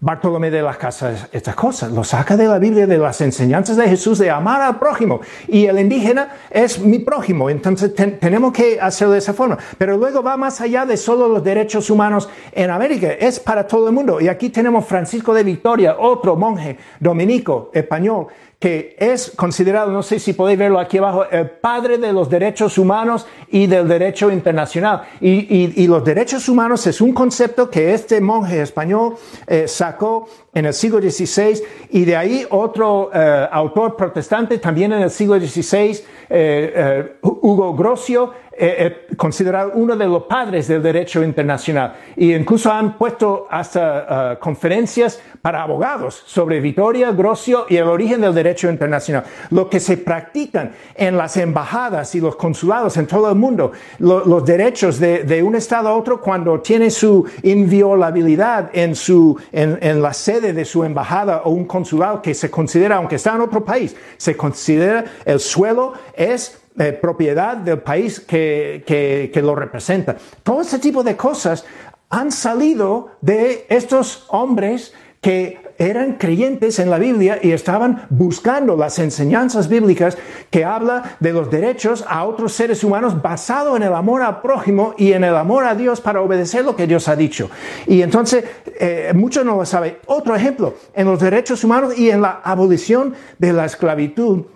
Bartolomé 0.03 0.51
de 0.51 0.63
las 0.63 0.79
Casas 0.79 1.29
estas 1.31 1.55
cosas. 1.55 1.93
Lo 1.93 2.03
saca 2.03 2.37
de 2.37 2.49
la 2.49 2.59
Biblia, 2.59 2.89
de 2.89 2.99
las 2.99 3.21
enseñanzas 3.21 3.77
de 3.77 3.89
Jesús 3.89 4.19
de 4.19 4.31
amar 4.31 4.61
al 4.61 4.81
prójimo. 4.81 5.21
Y 5.47 5.67
el 5.67 5.79
indígena 5.79 6.29
es 6.51 6.81
mi 6.81 6.99
prójimo. 6.99 7.49
Entonces 7.49 7.95
tenemos 7.95 8.53
que 8.53 8.81
hacerlo 8.81 9.13
de 9.13 9.21
esa 9.21 9.33
forma. 9.33 9.57
Pero 9.79 9.97
luego 9.97 10.21
va 10.21 10.37
más 10.37 10.61
allá 10.61 10.85
de 10.87 10.97
solo 10.97 11.29
los 11.29 11.45
derechos 11.45 11.89
humanos 11.89 12.29
en 12.51 12.71
América. 12.71 13.13
Es 13.13 13.39
para 13.39 13.65
todo 13.65 13.87
el 13.87 13.95
mundo. 13.95 14.21
Y 14.21 14.27
aquí 14.27 14.51
tenemos 14.51 14.87
Francisco 14.87 15.33
de 15.33 15.45
Victoria, 15.45 15.95
otro 15.97 16.35
monje 16.35 16.79
dominico 16.99 17.71
español 17.73 18.27
que 18.63 18.95
es 18.97 19.33
considerado, 19.35 19.91
no 19.91 20.05
sé 20.05 20.21
si 20.21 20.35
podéis 20.35 20.57
verlo 20.57 20.79
aquí 20.79 20.99
abajo, 20.99 21.25
el 21.29 21.51
padre 21.51 21.99
de 21.99 22.13
los 22.13 22.31
derechos 22.31 22.79
humanos 22.79 23.27
y 23.51 23.67
del 23.67 23.89
derecho 23.89 24.31
internacional. 24.31 25.03
Y, 25.21 25.85
los 25.89 26.05
derechos 26.05 26.49
humanos 26.49 26.87
es 26.87 27.01
un 27.01 27.13
concepto 27.13 27.69
que 27.69 27.93
este 27.93 28.21
monje 28.21 28.63
español 28.63 29.17
eh, 29.49 29.67
sacó 29.67 30.29
en 30.55 30.67
el 30.67 30.75
siglo 30.75 31.01
XVI 31.01 31.61
y 31.91 32.05
de 32.05 32.15
ahí 32.15 32.47
otro 32.51 33.11
eh, 33.13 33.49
autor 33.51 33.97
protestante 33.97 34.59
también 34.59 34.93
en 34.93 35.03
el 35.03 35.11
siglo 35.11 35.41
XVI, 35.41 35.99
eh, 36.31 37.17
Hugo 37.21 37.75
Grocio, 37.75 38.33
eh, 38.65 38.77
eh, 38.79 39.17
considerado 39.17 39.73
uno 39.75 39.97
de 39.97 40.07
los 40.07 40.23
padres 40.23 40.69
del 40.69 40.81
derecho 40.81 41.25
internacional. 41.25 41.95
Y 42.15 42.33
incluso 42.33 42.71
han 42.71 42.97
puesto 42.97 43.49
hasta 43.51 44.37
uh, 44.37 44.39
conferencias 44.39 45.21
para 45.41 45.65
abogados 45.65 46.23
sobre 46.27 46.61
Vittoria, 46.61 47.11
Grocio 47.11 47.67
y 47.69 47.77
el 47.77 47.89
origen 47.89 48.21
del 48.21 48.33
derecho 48.33 48.71
internacional. 48.71 49.25
Lo 49.51 49.69
que 49.69 49.81
se 49.81 49.97
practican 49.97 50.77
en 50.95 51.17
las 51.17 51.37
embajadas 51.39 52.15
y 52.15 52.21
los 52.21 52.37
consulados 52.37 52.97
en 52.99 53.09
todo 53.09 53.29
el 53.31 53.35
mundo, 53.35 53.73
lo, 53.99 54.25
los 54.25 54.45
derechos 54.45 55.01
de, 55.01 55.25
de, 55.25 55.43
un 55.43 55.57
Estado 55.57 55.89
a 55.89 55.97
otro 55.97 56.21
cuando 56.21 56.61
tiene 56.61 56.91
su 56.91 57.29
inviolabilidad 57.43 58.71
en, 58.75 58.95
su, 58.95 59.37
en, 59.51 59.77
en 59.83 60.01
la 60.01 60.15
sede 60.15 60.53
de 60.53 60.65
su 60.65 60.85
embajada 60.85 61.43
o 61.47 61.51
un 61.51 61.65
consulado 61.65 62.23
que 62.23 62.33
se 62.33 62.49
considera, 62.49 62.99
aunque 62.99 63.17
está 63.17 63.35
en 63.35 63.41
otro 63.41 63.65
país, 63.65 63.97
se 64.19 64.37
considera 64.37 65.05
el 65.25 65.41
suelo 65.41 65.95
es 66.15 66.62
eh, 66.79 66.93
propiedad 66.93 67.57
del 67.57 67.81
país 67.81 68.21
que, 68.21 68.83
que, 68.87 69.43
lo 69.43 69.55
representa. 69.55 70.17
Todo 70.43 70.63
ese 70.63 70.79
tipo 70.79 71.03
de 71.03 71.17
cosas 71.17 71.67
han 72.09 72.31
salido 72.33 73.11
de 73.21 73.67
estos 73.69 74.27
hombres 74.29 74.95
que 75.21 75.61
eran 75.79 76.15
creyentes 76.15 76.79
en 76.79 76.91
la 76.91 76.99
Biblia 76.99 77.39
y 77.43 77.53
estaban 77.53 78.07
buscando 78.11 78.77
las 78.77 78.99
enseñanzas 78.99 79.69
bíblicas 79.69 80.17
que 80.51 80.65
habla 80.65 81.17
de 81.21 81.33
los 81.33 81.51
derechos 81.51 82.05
a 82.09 82.25
otros 82.25 82.53
seres 82.53 82.83
humanos 82.85 83.21
basado 83.21 83.77
en 83.77 83.83
el 83.83 83.95
amor 83.95 84.23
al 84.23 84.41
prójimo 84.41 84.95
y 84.97 85.13
en 85.13 85.25
el 85.25 85.37
amor 85.37 85.65
a 85.65 85.75
Dios 85.75 86.01
para 86.01 86.23
obedecer 86.23 86.65
lo 86.65 86.75
que 86.75 86.87
Dios 86.87 87.09
ha 87.09 87.17
dicho. 87.17 87.51
Y 87.87 88.03
entonces, 88.03 88.45
eh, 88.81 89.13
muchos 89.15 89.45
no 89.45 89.57
lo 89.57 89.67
saben. 89.67 89.99
Otro 90.07 90.35
ejemplo, 90.35 90.75
en 90.95 91.07
los 91.07 91.21
derechos 91.21 91.63
humanos 91.65 91.99
y 91.99 92.11
en 92.11 92.23
la 92.23 92.41
abolición 92.43 93.15
de 93.39 93.53
la 93.53 93.67
esclavitud 93.67 94.47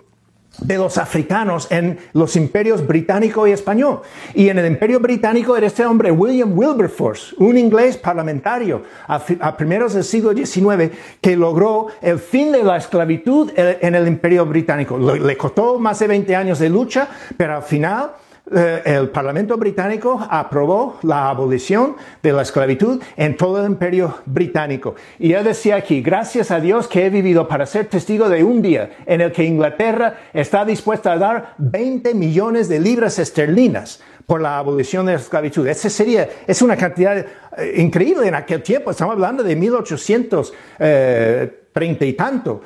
de 0.59 0.77
los 0.77 0.97
africanos 0.97 1.67
en 1.69 1.99
los 2.13 2.35
imperios 2.35 2.85
británico 2.85 3.47
y 3.47 3.51
español. 3.51 4.01
Y 4.33 4.49
en 4.49 4.59
el 4.59 4.65
imperio 4.65 4.99
británico 4.99 5.55
era 5.55 5.67
este 5.67 5.85
hombre, 5.85 6.11
William 6.11 6.57
Wilberforce, 6.57 7.35
un 7.37 7.57
inglés 7.57 7.97
parlamentario 7.97 8.83
a, 9.07 9.57
primeros 9.57 9.93
del 9.93 10.03
siglo 10.03 10.33
XIX, 10.33 10.91
que 11.21 11.35
logró 11.35 11.87
el 12.01 12.19
fin 12.19 12.51
de 12.51 12.63
la 12.63 12.77
esclavitud 12.77 13.51
en 13.55 13.95
el 13.95 14.07
imperio 14.07 14.45
británico. 14.45 14.97
Le 14.97 15.37
costó 15.37 15.79
más 15.79 15.99
de 15.99 16.07
20 16.07 16.35
años 16.35 16.59
de 16.59 16.69
lucha, 16.69 17.07
pero 17.37 17.55
al 17.55 17.63
final 17.63 18.11
eh, 18.11 18.26
el 18.49 19.09
Parlamento 19.09 19.57
británico 19.57 20.25
aprobó 20.29 20.99
la 21.03 21.29
abolición 21.29 21.95
de 22.23 22.31
la 22.31 22.43
esclavitud 22.43 23.01
en 23.17 23.35
todo 23.35 23.59
el 23.59 23.71
imperio 23.71 24.19
británico. 24.25 24.95
Y 25.19 25.33
él 25.33 25.43
decía 25.43 25.75
aquí, 25.75 26.01
gracias 26.01 26.51
a 26.51 26.59
Dios 26.59 26.87
que 26.87 27.05
he 27.05 27.09
vivido 27.09 27.47
para 27.47 27.65
ser 27.65 27.87
testigo 27.87 28.29
de 28.29 28.43
un 28.43 28.61
día 28.61 28.97
en 29.05 29.21
el 29.21 29.31
que 29.31 29.43
Inglaterra 29.43 30.15
está 30.33 30.63
dispuesta 30.63 31.11
a 31.11 31.17
dar 31.17 31.55
20 31.57 32.13
millones 32.13 32.69
de 32.69 32.79
libras 32.79 33.19
esterlinas 33.19 34.01
por 34.25 34.41
la 34.41 34.57
abolición 34.57 35.05
de 35.05 35.13
la 35.13 35.19
esclavitud. 35.19 35.65
Ese 35.67 35.89
sería, 35.89 36.29
es 36.45 36.61
una 36.61 36.75
cantidad 36.75 37.17
eh, 37.17 37.25
increíble 37.77 38.27
en 38.27 38.35
aquel 38.35 38.61
tiempo. 38.61 38.91
Estamos 38.91 39.13
hablando 39.13 39.41
de 39.41 39.55
1830 39.55 40.55
eh, 40.79 41.51
y 42.01 42.13
tanto. 42.13 42.61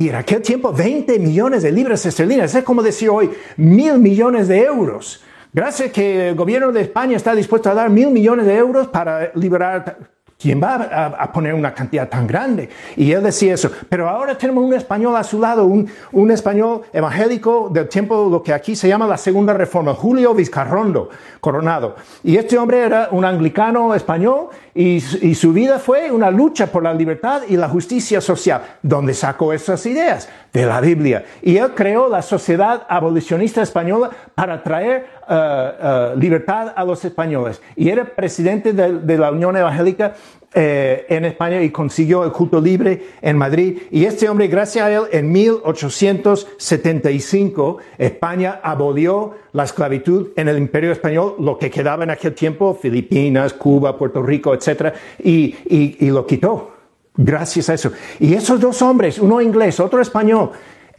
Y 0.00 0.08
en 0.08 0.14
aquel 0.14 0.40
tiempo 0.40 0.72
20 0.72 1.18
millones 1.18 1.62
de 1.62 1.70
libras 1.70 2.06
esterlinas, 2.06 2.54
es 2.54 2.64
como 2.64 2.82
decir 2.82 3.10
hoy 3.10 3.30
mil 3.58 3.98
millones 3.98 4.48
de 4.48 4.62
euros. 4.62 5.22
Gracias 5.52 5.92
que 5.92 6.30
el 6.30 6.36
gobierno 6.36 6.72
de 6.72 6.80
España 6.80 7.18
está 7.18 7.34
dispuesto 7.34 7.68
a 7.68 7.74
dar 7.74 7.90
mil 7.90 8.10
millones 8.10 8.46
de 8.46 8.56
euros 8.56 8.88
para 8.88 9.30
liberar 9.34 9.98
¿Quién 10.40 10.58
va 10.58 11.16
a, 11.18 11.30
poner 11.32 11.52
una 11.52 11.74
cantidad 11.74 12.08
tan 12.08 12.26
grande? 12.26 12.70
Y 12.96 13.12
él 13.12 13.22
decía 13.22 13.52
eso. 13.52 13.70
Pero 13.90 14.08
ahora 14.08 14.38
tenemos 14.38 14.64
un 14.64 14.72
español 14.72 15.14
a 15.14 15.22
su 15.22 15.38
lado, 15.38 15.66
un, 15.66 15.86
un, 16.12 16.30
español 16.30 16.80
evangélico 16.94 17.68
del 17.70 17.88
tiempo, 17.88 18.26
lo 18.30 18.42
que 18.42 18.54
aquí 18.54 18.74
se 18.74 18.88
llama 18.88 19.06
la 19.06 19.18
Segunda 19.18 19.52
Reforma, 19.52 19.92
Julio 19.92 20.32
Vizcarrondo 20.32 21.10
Coronado. 21.40 21.96
Y 22.24 22.36
este 22.36 22.56
hombre 22.56 22.80
era 22.80 23.08
un 23.10 23.26
anglicano 23.26 23.94
español 23.94 24.48
y, 24.74 25.00
su 25.00 25.52
vida 25.52 25.78
fue 25.78 26.10
una 26.10 26.30
lucha 26.30 26.66
por 26.68 26.82
la 26.82 26.94
libertad 26.94 27.42
y 27.48 27.56
la 27.56 27.68
justicia 27.68 28.20
social. 28.20 28.62
¿Dónde 28.82 29.14
sacó 29.14 29.52
esas 29.52 29.84
ideas? 29.84 30.28
De 30.52 30.64
la 30.64 30.80
Biblia. 30.80 31.24
Y 31.42 31.56
él 31.56 31.72
creó 31.74 32.08
la 32.08 32.22
Sociedad 32.22 32.86
Abolicionista 32.88 33.62
Española 33.62 34.10
para 34.34 34.62
traer 34.62 35.06
uh, 35.30 35.34
uh, 35.34 36.18
libertad 36.18 36.72
a 36.74 36.84
los 36.84 37.04
españoles. 37.04 37.62
Y 37.76 37.88
era 37.88 38.04
presidente 38.04 38.72
de, 38.72 39.18
la 39.18 39.30
Unión 39.30 39.56
Evangélica 39.56 40.16
eh, 40.52 41.06
en 41.08 41.24
España 41.24 41.62
y 41.62 41.70
consiguió 41.70 42.24
el 42.24 42.32
culto 42.32 42.60
libre 42.60 43.00
en 43.22 43.38
Madrid. 43.38 43.78
Y 43.90 44.04
este 44.04 44.28
hombre, 44.28 44.48
gracias 44.48 44.84
a 44.84 44.92
él, 44.92 45.04
en 45.12 45.30
1875, 45.30 47.78
España 47.98 48.58
abolió 48.62 49.34
la 49.52 49.62
esclavitud 49.64 50.30
en 50.36 50.48
el 50.48 50.58
imperio 50.58 50.90
español, 50.90 51.36
lo 51.38 51.56
que 51.56 51.70
quedaba 51.70 52.02
en 52.04 52.10
aquel 52.10 52.34
tiempo, 52.34 52.74
Filipinas, 52.74 53.52
Cuba, 53.52 53.96
Puerto 53.96 54.22
Rico, 54.22 54.52
etc. 54.52 54.92
Y, 55.22 55.54
y 56.00 56.10
lo 56.10 56.26
quitó. 56.26 56.72
Gracias 57.16 57.68
a 57.68 57.74
eso. 57.74 57.92
Y 58.18 58.34
esos 58.34 58.60
dos 58.60 58.82
hombres, 58.82 59.18
uno 59.18 59.40
inglés, 59.40 59.78
otro 59.78 60.00
español, 60.00 60.50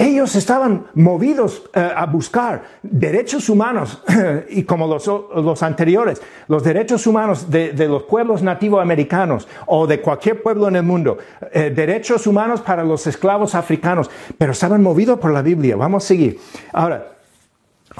ellos 0.01 0.35
estaban 0.35 0.87
movidos 0.95 1.63
eh, 1.73 1.91
a 1.95 2.05
buscar 2.05 2.63
derechos 2.81 3.49
humanos 3.49 4.01
y 4.49 4.63
como 4.63 4.87
los, 4.87 5.63
anteriores, 5.63 6.21
los 6.47 6.63
derechos 6.63 7.05
humanos 7.05 7.49
de, 7.49 7.73
los 7.87 8.03
pueblos 8.03 8.41
nativoamericanos 8.41 9.47
o 9.67 9.85
de 9.85 10.01
cualquier 10.01 10.41
pueblo 10.41 10.67
en 10.67 10.77
el 10.77 10.83
mundo, 10.83 11.17
eh, 11.51 11.71
derechos 11.73 12.25
humanos 12.25 12.61
para 12.61 12.83
los 12.83 13.05
esclavos 13.07 13.55
africanos, 13.55 14.09
pero 14.37 14.53
estaban 14.53 14.81
movidos 14.81 15.19
por 15.19 15.31
la 15.31 15.41
Biblia. 15.41 15.75
Vamos 15.75 16.03
a 16.03 16.07
seguir. 16.07 16.39
Ahora, 16.73 17.11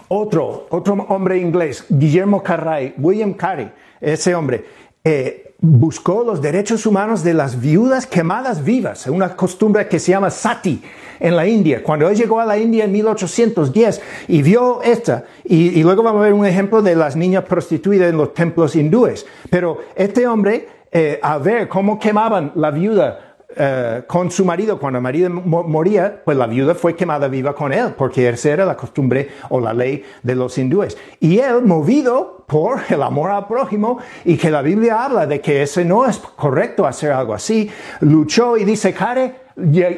otro, 0.08 0.68
otro 0.70 0.94
hombre 1.10 1.38
inglés, 1.38 1.86
Guillermo 1.90 2.42
Carray, 2.42 2.96
William 2.98 3.34
Carey, 3.34 3.72
ese 4.00 4.34
hombre, 4.34 4.66
eh, 5.04 5.51
buscó 5.62 6.24
los 6.24 6.42
derechos 6.42 6.88
humanos 6.88 7.24
de 7.24 7.36
las 7.36 7.62
viudas 7.62 8.08
quemadas 8.08 8.64
vivas, 8.64 9.06
una 9.06 9.36
costumbre 9.36 9.88
que 9.88 10.00
se 10.00 10.12
llama 10.12 10.32
sati 10.32 10.82
en 11.20 11.36
la 11.36 11.48
India. 11.48 11.84
Cuando 11.84 12.10
él 12.10 12.18
llegó 12.18 12.40
a 12.40 12.46
la 12.46 12.58
India 12.58 12.86
en 12.86 12.92
1810 12.92 14.02
y 14.28 14.42
vio 14.42 14.82
esta, 14.82 15.26
y, 15.44 15.84
luego 15.84 16.02
vamos 16.02 16.22
a 16.22 16.24
ver 16.26 16.34
un 16.34 16.48
ejemplo 16.48 16.82
de 16.82 16.96
las 16.96 17.16
niñas 17.16 17.44
prostituidas 17.44 18.10
en 18.10 18.18
los 18.18 18.34
templos 18.34 18.76
hindúes. 18.76 19.28
Pero 19.52 19.78
este 19.96 20.26
hombre, 20.26 20.68
eh, 20.92 21.20
a 21.22 21.38
ver 21.38 21.70
cómo 21.70 22.00
quemaban 22.00 22.52
la 22.56 22.72
viuda 22.72 23.31
eh, 23.56 24.04
con 24.08 24.32
su 24.32 24.46
marido, 24.46 24.80
cuando 24.80 25.00
el 25.00 25.04
marido 25.04 25.30
moría, 25.30 26.22
pues 26.24 26.38
la 26.38 26.48
viuda 26.48 26.76
fue 26.76 26.96
quemada 26.96 27.28
viva 27.28 27.54
con 27.54 27.74
él, 27.74 27.94
porque 27.98 28.30
esa 28.30 28.50
era 28.50 28.66
la 28.66 28.78
costumbre 28.78 29.30
o 29.50 29.60
la 29.60 29.74
ley 29.74 30.04
de 30.24 30.36
los 30.36 30.58
hindúes. 30.58 30.98
Y 31.20 31.40
él, 31.40 31.64
movido 31.64 32.46
por 32.48 32.80
el 32.90 33.02
amor 33.02 33.32
al 33.32 33.48
prójimo, 33.48 34.00
y 34.26 34.38
que 34.38 34.52
la 34.52 34.62
Biblia 34.62 35.04
habla 35.04 35.26
de 35.26 35.42
que 35.42 35.62
ese 35.62 35.86
no 35.86 36.06
es 36.06 36.18
correcto 36.18 36.86
hacer 36.86 37.12
algo 37.12 37.34
así, 37.34 37.70
luchó 38.02 38.58
y 38.58 38.66
dice, 38.66 38.94
Care, 38.94 39.36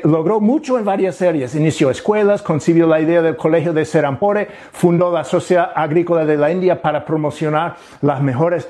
logró 0.04 0.40
mucho 0.40 0.78
en 0.78 0.86
varias 0.86 1.22
áreas. 1.22 1.56
Inició 1.56 1.90
escuelas, 1.90 2.42
concibió 2.42 2.88
la 2.88 3.00
idea 3.00 3.22
del 3.22 3.36
colegio 3.36 3.74
de 3.74 3.86
Serampore, 3.86 4.48
fundó 4.72 5.12
la 5.12 5.24
Sociedad 5.24 5.72
Agrícola 5.76 6.26
de 6.26 6.38
la 6.38 6.52
India 6.52 6.82
para 6.82 7.06
promocionar 7.06 7.76
las 8.02 8.22
mejores 8.22 8.68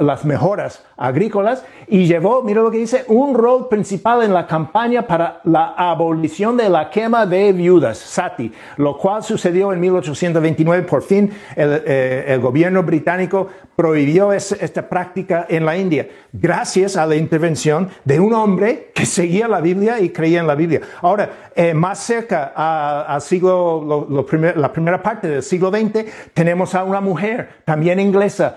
las 0.00 0.24
mejoras 0.24 0.84
agrícolas 0.96 1.64
y 1.88 2.06
llevó, 2.06 2.42
mira 2.42 2.62
lo 2.62 2.70
que 2.70 2.78
dice, 2.78 3.04
un 3.08 3.34
rol 3.34 3.68
principal 3.68 4.22
en 4.22 4.32
la 4.32 4.46
campaña 4.46 5.06
para 5.06 5.40
la 5.44 5.74
abolición 5.76 6.56
de 6.56 6.68
la 6.68 6.90
quema 6.90 7.26
de 7.26 7.52
viudas, 7.52 7.98
Sati, 7.98 8.52
lo 8.76 8.96
cual 8.96 9.22
sucedió 9.22 9.72
en 9.72 9.80
1829. 9.80 10.86
Por 10.86 11.02
fin 11.02 11.30
el, 11.56 11.82
eh, 11.84 12.24
el 12.28 12.40
gobierno 12.40 12.82
británico 12.82 13.48
prohibió 13.82 14.32
esta 14.32 14.88
práctica 14.88 15.44
en 15.48 15.64
la 15.64 15.76
India, 15.76 16.06
gracias 16.32 16.96
a 16.96 17.04
la 17.04 17.16
intervención 17.16 17.88
de 18.04 18.20
un 18.20 18.32
hombre 18.32 18.92
que 18.94 19.04
seguía 19.04 19.48
la 19.48 19.60
Biblia 19.60 19.98
y 19.98 20.10
creía 20.10 20.38
en 20.38 20.46
la 20.46 20.54
Biblia. 20.54 20.82
Ahora, 21.00 21.50
eh, 21.52 21.74
más 21.74 21.98
cerca 21.98 22.52
al 22.54 23.20
siglo, 23.20 24.06
la 24.54 24.72
primera 24.72 25.02
parte 25.02 25.26
del 25.26 25.42
siglo 25.42 25.72
XX, 25.72 26.04
tenemos 26.32 26.76
a 26.76 26.84
una 26.84 27.00
mujer, 27.00 27.62
también 27.64 27.98
inglesa, 27.98 28.56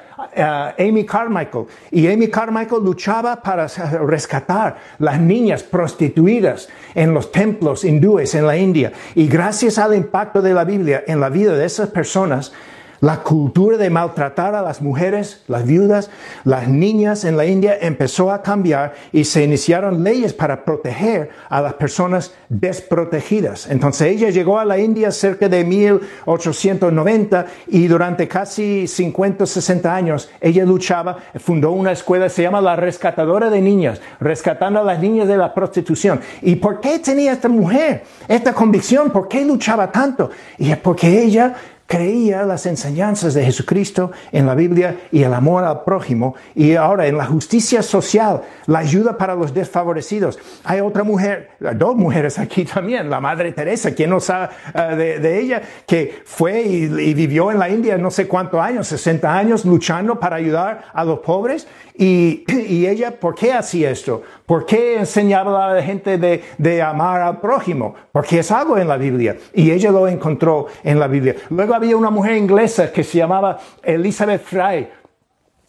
Amy 0.78 1.08
Carmichael. 1.08 1.66
Y 1.90 2.08
Amy 2.08 2.28
Carmichael 2.28 2.84
luchaba 2.84 3.42
para 3.42 3.66
rescatar 4.06 4.78
las 5.00 5.20
niñas 5.20 5.64
prostituidas 5.64 6.70
en 6.94 7.16
los 7.16 7.32
templos 7.32 7.84
hindúes 7.84 8.36
en 8.36 8.46
la 8.46 8.58
India. 8.58 8.94
Y 9.16 9.28
gracias 9.28 9.80
al 9.80 9.96
impacto 9.96 10.44
de 10.44 10.54
la 10.54 10.66
Biblia 10.66 11.04
en 11.08 11.20
la 11.20 11.30
vida 11.30 11.58
de 11.58 11.66
esas 11.66 11.90
personas, 11.90 12.54
la 13.06 13.18
cultura 13.18 13.78
de 13.78 13.92
maltratar 13.92 14.56
a 14.56 14.64
las 14.64 14.82
mujeres, 14.82 15.44
las 15.48 15.64
viudas, 15.64 16.10
las 16.44 16.68
niñas 16.68 17.24
en 17.24 17.38
la 17.38 17.46
India 17.46 17.78
empezó 17.80 18.32
a 18.32 18.42
cambiar 18.42 18.96
y 19.12 19.26
se 19.26 19.44
iniciaron 19.44 20.04
leyes 20.04 20.34
para 20.34 20.66
proteger 20.66 21.30
a 21.48 21.62
las 21.62 21.76
personas 21.76 22.34
desprotegidas. 22.50 23.70
Entonces 23.70 24.08
ella 24.08 24.32
llegó 24.32 24.58
a 24.58 24.66
la 24.66 24.80
India 24.80 25.12
cerca 25.12 25.48
de 25.48 25.64
1890 25.64 27.46
y 27.68 27.86
durante 27.86 28.28
casi 28.28 28.88
50 28.88 29.46
60 29.46 29.96
años 29.96 30.32
ella 30.42 30.66
luchaba, 30.66 31.18
fundó 31.36 31.74
una 31.74 31.92
escuela, 31.92 32.28
se 32.28 32.42
llama 32.42 32.60
la 32.60 32.76
Rescatadora 32.76 33.52
de 33.52 33.62
Niñas, 33.62 34.02
rescatando 34.20 34.80
a 34.80 34.84
las 34.84 35.00
niñas 35.00 35.28
de 35.28 35.38
la 35.38 35.54
prostitución. 35.54 36.22
¿Y 36.42 36.56
por 36.56 36.80
qué 36.80 36.98
tenía 36.98 37.34
esta 37.34 37.50
mujer 37.50 38.04
esta 38.28 38.54
convicción? 38.54 39.12
¿Por 39.12 39.28
qué 39.28 39.46
luchaba 39.46 39.92
tanto? 39.92 40.32
Y 40.58 40.72
es 40.72 40.78
porque 40.78 41.22
ella 41.22 41.56
creía 41.88 42.44
las 42.44 42.66
enseñanzas 42.66 43.34
de 43.34 43.46
Jesucristo 43.46 44.12
en 44.32 44.46
la 44.46 44.56
Biblia 44.56 44.98
y 45.12 45.24
el 45.24 45.34
amor 45.34 45.64
al 45.64 45.84
prójimo 45.84 46.36
y 46.56 46.76
ahora 46.76 47.08
en 47.08 47.18
la 47.18 47.26
justicia 47.26 47.84
social, 47.84 48.42
la 48.66 48.80
ayuda 48.80 49.18
para 49.18 49.36
los 49.36 49.54
desfavorecidos. 49.54 50.40
Hay 50.64 50.80
otra 50.80 51.04
mujer, 51.04 51.52
dos 51.76 51.96
mujeres 51.96 52.40
aquí 52.40 52.66
también, 52.74 53.10
la 53.10 53.20
Madre 53.20 53.52
Teresa, 53.52 53.94
quien 53.94 54.10
no 54.10 54.20
sabe 54.20 54.50
eh, 54.74 55.20
de, 55.22 55.40
ella, 55.40 55.62
que 55.86 56.22
fue 56.26 56.62
y, 56.64 57.14
vivió 57.14 57.52
en 57.52 57.60
la 57.60 57.70
India 57.70 57.98
no 57.98 58.12
sé 58.12 58.28
cuántos 58.28 58.60
años, 58.60 58.88
60 58.88 59.38
años, 59.38 59.66
luchando 59.66 60.20
para 60.20 60.38
ayudar 60.38 60.86
a 60.94 61.04
los 61.04 61.20
pobres. 61.20 61.68
Y, 61.98 62.44
y 62.68 62.88
ella, 62.88 63.12
¿por 63.12 63.36
qué 63.36 63.54
hacía 63.54 63.92
esto? 63.92 64.24
¿Por 64.46 64.66
qué 64.66 65.00
enseñaba 65.00 65.72
a 65.72 65.74
la 65.74 65.82
gente 65.82 66.18
de, 66.18 66.44
de 66.58 66.82
amar 66.82 67.22
al 67.22 67.40
prójimo? 67.40 67.96
Porque 68.12 68.40
es 68.40 68.52
algo 68.52 68.78
en 68.78 68.88
la 68.88 68.98
Biblia 68.98 69.38
y 69.54 69.72
ella 69.72 69.92
lo 69.92 70.08
encontró 70.08 70.68
en 70.84 71.00
la 71.00 71.08
Biblia. 71.08 71.36
Luego 71.50 71.74
había 71.74 71.98
una 71.98 72.12
mujer 72.12 72.38
inglesa 72.38 72.92
que 72.92 73.04
se 73.04 73.18
llamaba 73.18 73.58
Elizabeth 73.82 74.44
Fry. 74.44 74.88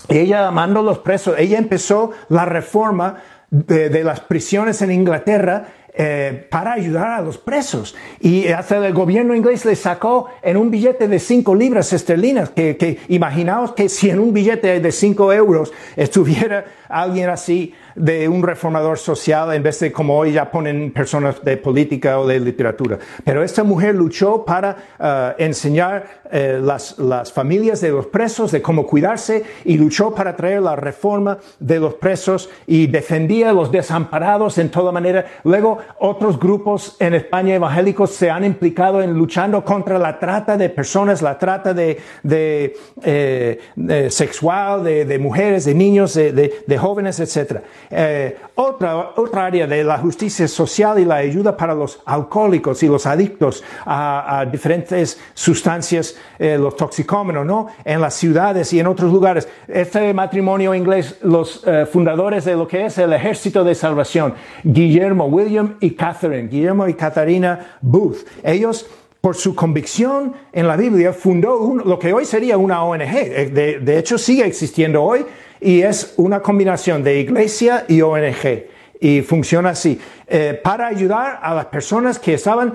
Ella 0.08 0.46
amando 0.46 0.80
a 0.80 0.82
los 0.82 0.98
presos, 0.98 1.34
ella 1.38 1.58
empezó 1.58 2.10
la 2.28 2.44
reforma 2.44 3.16
de, 3.50 4.04
las 4.04 4.20
prisiones 4.20 4.82
en 4.82 4.92
Inglaterra 4.92 5.68
eh, 5.94 6.46
para 6.50 6.74
ayudar 6.74 7.12
a 7.12 7.22
los 7.22 7.38
presos. 7.38 7.96
Y 8.20 8.48
hasta 8.48 8.86
el 8.86 8.92
gobierno 8.92 9.34
inglés 9.34 9.64
le 9.64 9.74
sacó 9.74 10.28
en 10.42 10.56
un 10.58 10.70
billete 10.70 11.08
de 11.08 11.18
5 11.18 11.54
libras 11.54 11.92
esterlinas, 11.92 12.50
que, 12.50 12.76
que 12.76 12.98
imaginaos 13.08 13.72
que 13.72 13.88
si 13.88 14.10
en 14.10 14.20
un 14.20 14.32
billete 14.32 14.80
de 14.80 14.92
5 14.92 15.32
euros 15.32 15.72
estuviera 15.96 16.66
alguien 16.88 17.30
así 17.30 17.74
de 17.96 18.28
un 18.28 18.42
reformador 18.42 18.98
social 18.98 19.52
en 19.54 19.62
vez 19.62 19.80
de 19.80 19.90
como 19.90 20.16
hoy 20.16 20.32
ya 20.32 20.50
ponen 20.50 20.92
personas 20.92 21.42
de 21.42 21.56
política 21.56 22.20
o 22.20 22.26
de 22.26 22.38
literatura. 22.38 22.98
Pero 23.24 23.42
esta 23.42 23.64
mujer 23.64 23.94
luchó 23.94 24.44
para 24.44 24.76
uh, 24.98 25.42
enseñar 25.42 26.06
uh, 26.24 26.64
las, 26.64 26.98
las 26.98 27.32
familias 27.32 27.80
de 27.80 27.90
los 27.90 28.06
presos 28.06 28.52
de 28.52 28.62
cómo 28.62 28.86
cuidarse 28.86 29.44
y 29.64 29.76
luchó 29.76 30.14
para 30.14 30.36
traer 30.36 30.62
la 30.62 30.76
reforma 30.76 31.38
de 31.58 31.80
los 31.80 31.94
presos 31.94 32.50
y 32.66 32.86
defendía 32.86 33.50
a 33.50 33.52
los 33.52 33.72
desamparados 33.72 34.58
en 34.58 34.70
toda 34.70 34.92
manera. 34.92 35.26
Luego 35.44 35.78
otros 35.98 36.38
grupos 36.38 36.96
en 37.00 37.14
España 37.14 37.54
evangélicos 37.54 38.10
se 38.10 38.30
han 38.30 38.44
implicado 38.44 39.02
en 39.02 39.14
luchando 39.14 39.64
contra 39.64 39.98
la 39.98 40.18
trata 40.18 40.56
de 40.56 40.68
personas, 40.68 41.22
la 41.22 41.38
trata 41.38 41.72
de, 41.74 41.98
de, 42.22 42.76
eh, 43.02 43.58
de 43.74 44.10
sexual, 44.10 44.84
de, 44.84 45.04
de, 45.04 45.18
mujeres, 45.18 45.64
de 45.64 45.74
niños, 45.74 46.14
de, 46.14 46.78
jóvenes, 46.78 47.20
etc. 47.20 47.62
Eh, 47.90 48.36
otra, 48.54 49.12
otra 49.16 49.46
área 49.46 49.66
de 49.66 49.84
la 49.84 49.98
justicia 49.98 50.48
social 50.48 50.98
y 50.98 51.04
la 51.04 51.16
ayuda 51.16 51.56
para 51.56 51.74
los 51.74 52.00
alcohólicos 52.04 52.82
y 52.82 52.88
los 52.88 53.06
adictos 53.06 53.62
a, 53.84 54.44
diferentes 54.50 55.20
sustancias, 55.34 56.16
eh, 56.38 56.56
los 56.58 56.76
toxicómenos, 56.76 57.46
¿no? 57.46 57.68
En 57.84 58.00
las 58.00 58.14
ciudades 58.14 58.72
y 58.72 58.80
en 58.80 58.86
otros 58.86 59.12
lugares. 59.12 59.48
Este 59.68 60.12
matrimonio 60.14 60.74
inglés, 60.74 61.18
los 61.22 61.62
eh, 61.66 61.86
fundadores 61.86 62.44
de 62.44 62.56
lo 62.56 62.66
que 62.66 62.86
es 62.86 62.98
el 62.98 63.12
Ejército 63.12 63.64
de 63.64 63.74
Salvación, 63.74 64.34
Guillermo, 64.64 65.26
William 65.26 65.76
y 65.80 65.92
Catherine, 65.92 66.48
Guillermo 66.48 66.88
y 66.88 66.94
Catarina 66.94 67.78
Booth, 67.80 68.26
ellos 68.42 68.86
por 69.20 69.34
su 69.34 69.56
convicción 69.56 70.34
en 70.52 70.68
la 70.68 70.76
Biblia, 70.76 71.12
fundó 71.12 71.74
lo 71.84 71.98
que 71.98 72.12
hoy 72.12 72.24
sería 72.24 72.56
una 72.56 72.84
ONG. 72.84 73.52
De, 73.52 73.80
de, 73.80 73.98
hecho, 73.98 74.18
sigue 74.18 74.46
existiendo 74.46 75.02
hoy 75.02 75.26
y 75.60 75.82
es 75.82 76.14
una 76.16 76.40
combinación 76.40 77.02
de 77.02 77.20
iglesia 77.20 77.84
y 77.88 78.00
ONG. 78.02 78.66
Y 79.00 79.20
funciona 79.22 79.70
así. 79.70 80.00
Eh, 80.28 80.60
para 80.60 80.88
ayudar 80.88 81.38
a 81.40 81.54
las 81.54 81.66
personas 81.66 82.18
que 82.18 82.34
estaban 82.34 82.74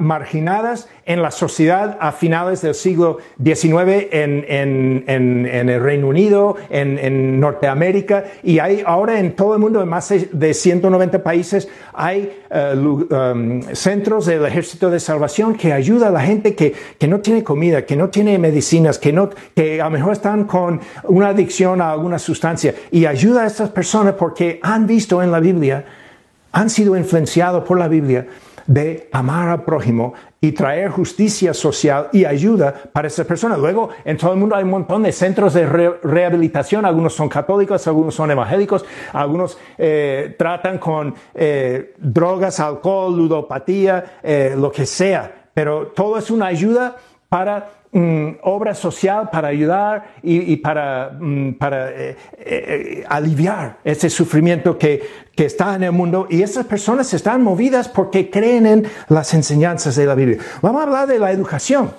marginadas 0.00 0.86
en 1.06 1.22
la 1.22 1.30
sociedad 1.30 1.96
a 1.98 2.12
finales 2.12 2.60
del 2.60 2.74
siglo 2.74 3.18
XIX 3.42 4.08
en, 4.10 5.04
el 5.08 5.80
Reino 5.80 6.08
Unido, 6.08 6.56
en, 6.68 7.40
Norteamérica 7.40 8.24
y 8.42 8.58
hay 8.58 8.82
ahora 8.84 9.18
en 9.18 9.34
todo 9.34 9.54
el 9.54 9.60
mundo, 9.60 9.82
en 9.82 9.88
más 9.88 10.12
de 10.30 10.54
190 10.54 11.22
países, 11.22 11.68
hay 11.94 12.42
um, 12.50 13.62
centros 13.72 14.26
del 14.26 14.44
Ejército 14.44 14.90
de 14.90 15.00
Salvación 15.00 15.54
que 15.54 15.72
ayuda 15.72 16.08
a 16.08 16.10
la 16.10 16.20
gente 16.20 16.54
que, 16.54 16.74
que 16.98 17.08
no 17.08 17.20
tiene 17.20 17.42
comida, 17.42 17.86
que 17.86 17.96
no 17.96 18.10
tiene 18.10 18.38
medicinas, 18.38 18.98
que, 18.98 19.10
no, 19.10 19.30
que 19.54 19.80
a 19.80 19.84
lo 19.84 19.90
mejor 19.90 20.12
están 20.12 20.44
con 20.44 20.80
una 21.04 21.28
adicción 21.28 21.80
a 21.80 21.92
alguna 21.92 22.18
sustancia 22.18 22.74
y 22.90 23.06
ayuda 23.06 23.44
a 23.44 23.46
estas 23.46 23.70
personas 23.70 24.14
porque 24.18 24.58
han 24.62 24.86
visto 24.86 25.22
en 25.22 25.32
la 25.32 25.40
Biblia, 25.40 25.84
han 26.54 26.70
sido 26.70 26.96
influenciados 26.96 27.64
por 27.64 27.78
la 27.78 27.88
Biblia 27.88 28.26
de 28.66 29.10
amar 29.12 29.48
al 29.48 29.64
prójimo 29.64 30.14
y 30.40 30.52
traer 30.52 30.88
justicia 30.90 31.52
social 31.52 32.08
y 32.12 32.24
ayuda 32.24 32.72
para 32.92 33.08
esas 33.08 33.26
personas. 33.26 33.58
Luego, 33.58 33.90
en 34.04 34.16
todo 34.16 34.32
el 34.32 34.38
mundo 34.38 34.54
hay 34.54 34.62
un 34.62 34.70
montón 34.70 35.02
de 35.02 35.12
centros 35.12 35.52
de 35.52 35.66
rehabilitación, 35.66 36.86
algunos 36.86 37.12
son 37.12 37.28
católicos, 37.28 37.86
algunos 37.86 38.14
son 38.14 38.30
evangélicos, 38.30 38.86
algunos 39.12 39.58
eh, 39.76 40.34
tratan 40.38 40.78
con 40.78 41.14
eh, 41.34 41.94
drogas, 41.98 42.60
alcohol, 42.60 43.16
ludopatía, 43.16 44.20
eh, 44.22 44.54
lo 44.56 44.70
que 44.70 44.86
sea, 44.86 45.48
pero 45.52 45.88
todo 45.88 46.16
es 46.16 46.30
una 46.30 46.46
ayuda 46.46 46.96
para 47.28 47.68
Mm, 47.96 48.38
obra 48.42 48.74
social 48.74 49.30
para 49.30 49.46
ayudar 49.46 50.16
y, 50.20 50.56
para, 50.56 51.16
mm, 51.16 51.52
para 51.52 51.90
eh, 51.92 52.16
eh, 52.38 53.04
aliviar 53.08 53.78
ese 53.84 54.10
sufrimiento 54.10 54.76
que, 54.76 55.00
que 55.32 55.44
está 55.44 55.76
en 55.76 55.84
el 55.84 55.92
mundo. 55.92 56.26
Y 56.28 56.42
esas 56.42 56.66
personas 56.66 57.14
están 57.14 57.44
movidas 57.44 57.86
porque 57.88 58.30
creen 58.30 58.66
en 58.66 58.86
las 59.08 59.32
enseñanzas 59.32 59.94
de 59.94 60.06
la 60.06 60.16
Biblia. 60.16 60.38
Vamos 60.60 60.80
a 60.80 60.84
hablar 60.86 61.06
de 61.06 61.20
la 61.20 61.30
educación. 61.30 61.92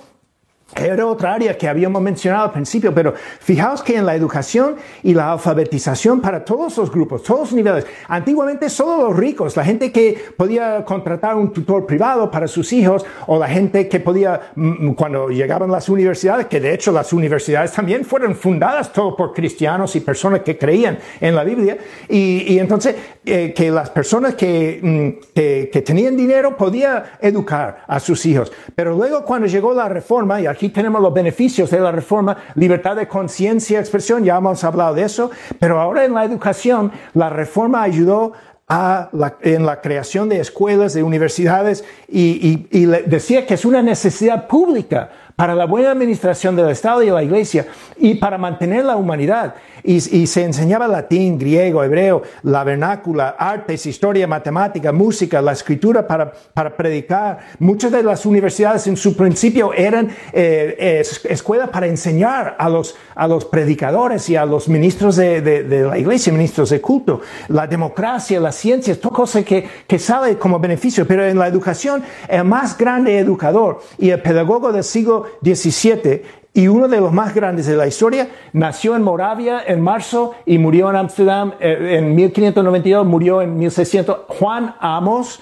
Era 0.74 1.06
otra 1.06 1.34
área 1.34 1.56
que 1.56 1.68
habíamos 1.68 2.02
mencionado 2.02 2.46
al 2.46 2.50
principio, 2.50 2.92
pero 2.92 3.14
fijaos 3.14 3.84
que 3.84 3.96
en 3.96 4.04
la 4.04 4.16
educación 4.16 4.74
y 5.04 5.14
la 5.14 5.30
alfabetización 5.30 6.20
para 6.20 6.44
todos 6.44 6.76
los 6.76 6.90
grupos, 6.90 7.22
todos 7.22 7.40
los 7.40 7.52
niveles, 7.52 7.86
antiguamente 8.08 8.68
solo 8.68 9.08
los 9.08 9.16
ricos, 9.16 9.56
la 9.56 9.64
gente 9.64 9.92
que 9.92 10.18
podía 10.36 10.84
contratar 10.84 11.36
un 11.36 11.52
tutor 11.52 11.86
privado 11.86 12.28
para 12.32 12.48
sus 12.48 12.72
hijos 12.72 13.06
o 13.28 13.38
la 13.38 13.46
gente 13.46 13.88
que 13.88 14.00
podía, 14.00 14.50
mm, 14.56 14.94
cuando 14.94 15.28
llegaban 15.28 15.70
las 15.70 15.88
universidades, 15.88 16.46
que 16.46 16.58
de 16.58 16.74
hecho 16.74 16.90
las 16.90 17.12
universidades 17.12 17.70
también 17.70 18.04
fueron 18.04 18.34
fundadas 18.34 18.92
todo 18.92 19.14
por 19.14 19.32
cristianos 19.32 19.94
y 19.94 20.00
personas 20.00 20.40
que 20.40 20.58
creían 20.58 20.98
en 21.20 21.36
la 21.36 21.44
Biblia, 21.44 21.78
y, 22.08 22.58
entonces 22.58 22.96
eh, 23.28 23.52
que 23.52 23.72
las 23.72 23.90
personas 23.90 24.36
que, 24.36 24.78
mm, 24.80 25.32
que, 25.34 25.68
que 25.72 25.82
tenían 25.82 26.16
dinero 26.16 26.56
podían 26.56 27.02
educar 27.20 27.84
a 27.88 27.98
sus 27.98 28.24
hijos. 28.24 28.52
Pero 28.74 28.94
luego 28.94 29.24
cuando 29.24 29.48
llegó 29.48 29.74
la 29.74 29.88
reforma, 29.88 30.40
y 30.40 30.46
aquí 30.46 30.68
tenemos 30.68 31.02
los 31.02 31.12
beneficios 31.12 31.68
de 31.70 31.80
la 31.80 31.90
reforma, 31.90 32.36
libertad 32.54 32.94
de 32.94 33.08
conciencia, 33.08 33.80
expresión, 33.80 34.22
ya 34.22 34.36
hemos 34.36 34.62
hablado 34.62 34.94
de 34.94 35.02
eso, 35.02 35.32
pero 35.58 35.80
ahora 35.80 36.04
en 36.04 36.14
la 36.14 36.24
educación, 36.24 36.92
la 37.14 37.28
reforma 37.28 37.82
ayudó 37.82 38.32
a 38.68 39.10
en 39.42 39.66
la 39.66 39.80
creación 39.80 40.28
de 40.28 40.40
escuelas, 40.40 40.94
de 40.94 41.02
universidades, 41.02 41.84
y, 42.08 42.66
y 42.70 42.86
decía 42.86 43.44
que 43.44 43.54
es 43.54 43.64
una 43.64 43.82
necesidad 43.82 44.46
pública 44.46 45.10
para 45.36 45.54
la 45.54 45.66
buena 45.66 45.90
administración 45.90 46.56
del 46.56 46.70
Estado 46.70 47.02
y 47.02 47.06
de 47.06 47.12
la 47.12 47.22
Iglesia 47.22 47.66
y 47.98 48.14
para 48.14 48.38
mantener 48.38 48.86
la 48.86 48.96
humanidad. 48.96 49.54
Y, 49.84 50.00
se 50.00 50.42
enseñaba 50.42 50.88
latín, 50.88 51.38
griego, 51.38 51.84
hebreo, 51.84 52.22
la 52.42 52.64
vernácula, 52.64 53.36
artes, 53.38 53.86
historia, 53.86 54.26
matemática, 54.26 54.90
música, 54.90 55.40
la 55.40 55.52
escritura 55.52 56.04
para, 56.04 56.32
para 56.32 56.76
predicar. 56.76 57.38
Muchas 57.60 57.92
de 57.92 58.02
las 58.02 58.26
universidades 58.26 58.88
en 58.88 58.96
su 58.96 59.16
principio 59.16 59.72
eran 59.72 60.08
eh, 60.32 61.04
escuelas 61.28 61.68
para 61.68 61.86
enseñar 61.86 62.56
a 62.58 62.68
los, 62.68 62.96
a 63.14 63.28
los 63.28 63.44
predicadores 63.44 64.28
y 64.28 64.34
a 64.34 64.44
los 64.44 64.68
ministros 64.68 65.14
de, 65.14 65.40
de, 65.40 65.82
la 65.84 65.96
iglesia, 65.96 66.32
ministros 66.32 66.70
de 66.70 66.80
culto. 66.80 67.20
La 67.46 67.68
democracia, 67.68 68.40
las 68.40 68.56
ciencias, 68.56 68.98
todo 68.98 69.12
cosa 69.12 69.44
que, 69.44 69.68
que 69.86 70.00
sale 70.00 70.36
como 70.36 70.58
beneficio. 70.58 71.06
Pero 71.06 71.24
en 71.24 71.38
la 71.38 71.46
educación, 71.46 72.02
el 72.26 72.42
más 72.42 72.76
grande 72.76 73.18
educador 73.18 73.82
y 73.98 74.10
el 74.10 74.20
pedagogo 74.20 74.72
del 74.72 74.82
siglo 74.82 75.25
17 75.40 76.46
y 76.56 76.68
uno 76.68 76.88
de 76.88 77.00
los 77.00 77.12
más 77.12 77.34
grandes 77.34 77.66
de 77.66 77.76
la 77.76 77.86
historia 77.86 78.28
nació 78.54 78.96
en 78.96 79.02
Moravia 79.02 79.62
en 79.66 79.82
marzo 79.82 80.34
y 80.46 80.56
murió 80.56 80.88
en 80.88 80.96
Ámsterdam 80.96 81.52
eh, 81.60 81.96
en 81.98 82.14
1592, 82.14 83.06
murió 83.06 83.42
en 83.42 83.58
1600. 83.58 84.20
Juan 84.28 84.74
Amos 84.80 85.38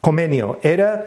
Comenio 0.00 0.58
era 0.62 1.06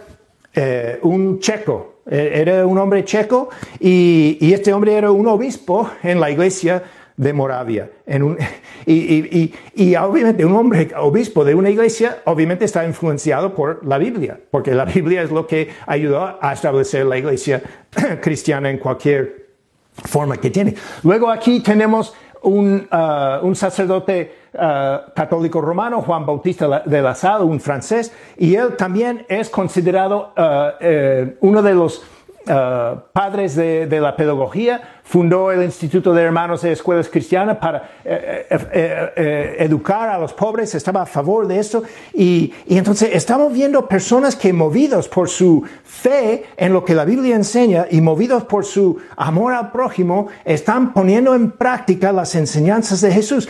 eh, 0.53 0.99
un 1.01 1.39
checo, 1.39 1.95
eh, 2.09 2.31
era 2.35 2.65
un 2.65 2.77
hombre 2.77 3.03
checo 3.03 3.49
y, 3.77 4.37
y 4.39 4.53
este 4.53 4.73
hombre 4.73 4.95
era 4.95 5.11
un 5.11 5.27
obispo 5.27 5.89
en 6.01 6.21
la 6.21 6.31
iglesia 6.31 6.83
de 7.21 7.33
Moravia. 7.33 7.91
En 8.07 8.23
un, 8.23 8.37
y, 8.85 8.93
y, 8.93 9.53
y, 9.75 9.95
obviamente 9.95 10.43
un 10.43 10.55
hombre 10.55 10.89
obispo 10.97 11.45
de 11.45 11.53
una 11.53 11.69
iglesia 11.69 12.17
obviamente 12.25 12.65
está 12.65 12.83
influenciado 12.83 13.53
por 13.53 13.85
la 13.85 13.99
Biblia, 13.99 14.39
porque 14.49 14.73
la 14.73 14.85
Biblia 14.85 15.21
es 15.21 15.29
lo 15.29 15.45
que 15.45 15.69
ayudó 15.85 16.39
a 16.41 16.51
establecer 16.51 17.05
la 17.05 17.19
iglesia 17.19 17.61
cristiana 18.21 18.71
en 18.71 18.79
cualquier 18.79 19.49
forma 19.93 20.37
que 20.37 20.49
tiene. 20.49 20.73
Luego 21.03 21.29
aquí 21.29 21.59
tenemos 21.59 22.15
un, 22.41 22.87
uh, 22.91 23.45
un 23.45 23.55
sacerdote 23.55 24.33
uh, 24.53 25.13
católico 25.15 25.61
romano, 25.61 26.01
Juan 26.01 26.25
Bautista 26.25 26.81
de 26.83 27.01
la 27.03 27.13
Salle, 27.13 27.43
un 27.43 27.59
francés, 27.59 28.11
y 28.35 28.55
él 28.55 28.75
también 28.75 29.27
es 29.29 29.47
considerado 29.49 30.33
uh, 30.35 30.75
eh, 30.79 31.37
uno 31.41 31.61
de 31.61 31.75
los 31.75 32.03
padres 32.45 33.55
de, 33.55 33.87
de 33.87 33.99
la 33.99 34.15
pedagogía, 34.15 34.81
fundó 35.11 35.51
el 35.51 35.63
Instituto 35.63 36.13
de 36.13 36.23
Hermanos 36.23 36.61
de 36.61 36.71
Escuelas 36.71 37.09
Cristianas 37.09 37.57
para 37.57 37.79
eh, 38.05 38.47
eh, 38.49 39.11
eh, 39.17 39.55
educar 39.59 40.07
a 40.07 40.17
los 40.17 40.31
pobres, 40.31 40.73
estaba 40.73 41.01
a 41.01 41.05
favor 41.05 41.47
de 41.47 41.59
esto. 41.59 41.83
Y, 42.13 42.53
y, 42.65 42.77
entonces 42.77 43.09
estamos 43.11 43.51
viendo 43.51 43.89
personas 43.89 44.37
que 44.37 44.53
movidos 44.53 45.09
por 45.09 45.27
su 45.27 45.65
fe 45.83 46.45
en 46.55 46.71
lo 46.71 46.85
que 46.85 46.95
la 46.95 47.03
Biblia 47.03 47.35
enseña 47.35 47.87
y 47.91 47.99
movidos 47.99 48.45
por 48.45 48.63
su 48.63 48.99
amor 49.17 49.53
al 49.53 49.71
prójimo, 49.71 50.27
están 50.45 50.93
poniendo 50.93 51.35
en 51.35 51.51
práctica 51.51 52.13
las 52.13 52.33
enseñanzas 52.35 53.01
de 53.01 53.11
Jesús. 53.11 53.49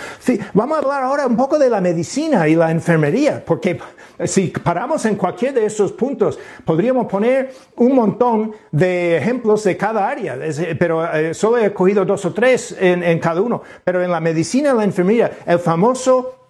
Vamos 0.54 0.77
a 0.77 0.82
hablar 0.82 1.04
ahora 1.04 1.27
un 1.27 1.38
poco 1.38 1.60
de 1.60 1.69
la 1.69 1.80
medicina 1.80 2.47
y 2.47 2.56
la 2.56 2.71
enfermería, 2.71 3.43
porque 3.45 3.80
si 4.25 4.47
paramos 4.47 5.05
en 5.05 5.15
cualquier 5.15 5.53
de 5.53 5.65
esos 5.65 5.91
puntos, 5.91 6.39
podríamos 6.65 7.07
poner 7.07 7.53
un 7.75 7.95
montón 7.95 8.53
de 8.71 9.17
ejemplos 9.17 9.63
de 9.63 9.77
cada 9.77 10.07
área, 10.07 10.38
pero 10.77 11.34
solo 11.34 11.57
he 11.57 11.73
cogido 11.73 12.05
dos 12.05 12.25
o 12.25 12.34
tres 12.34 12.75
en, 12.79 13.19
cada 13.19 13.41
uno, 13.41 13.62
pero 13.84 14.03
en 14.03 14.12
la 14.12 14.19
medicina, 14.19 14.73
la 14.73 14.84
enfermería, 14.84 15.31
el 15.45 15.60
famoso 15.60 16.40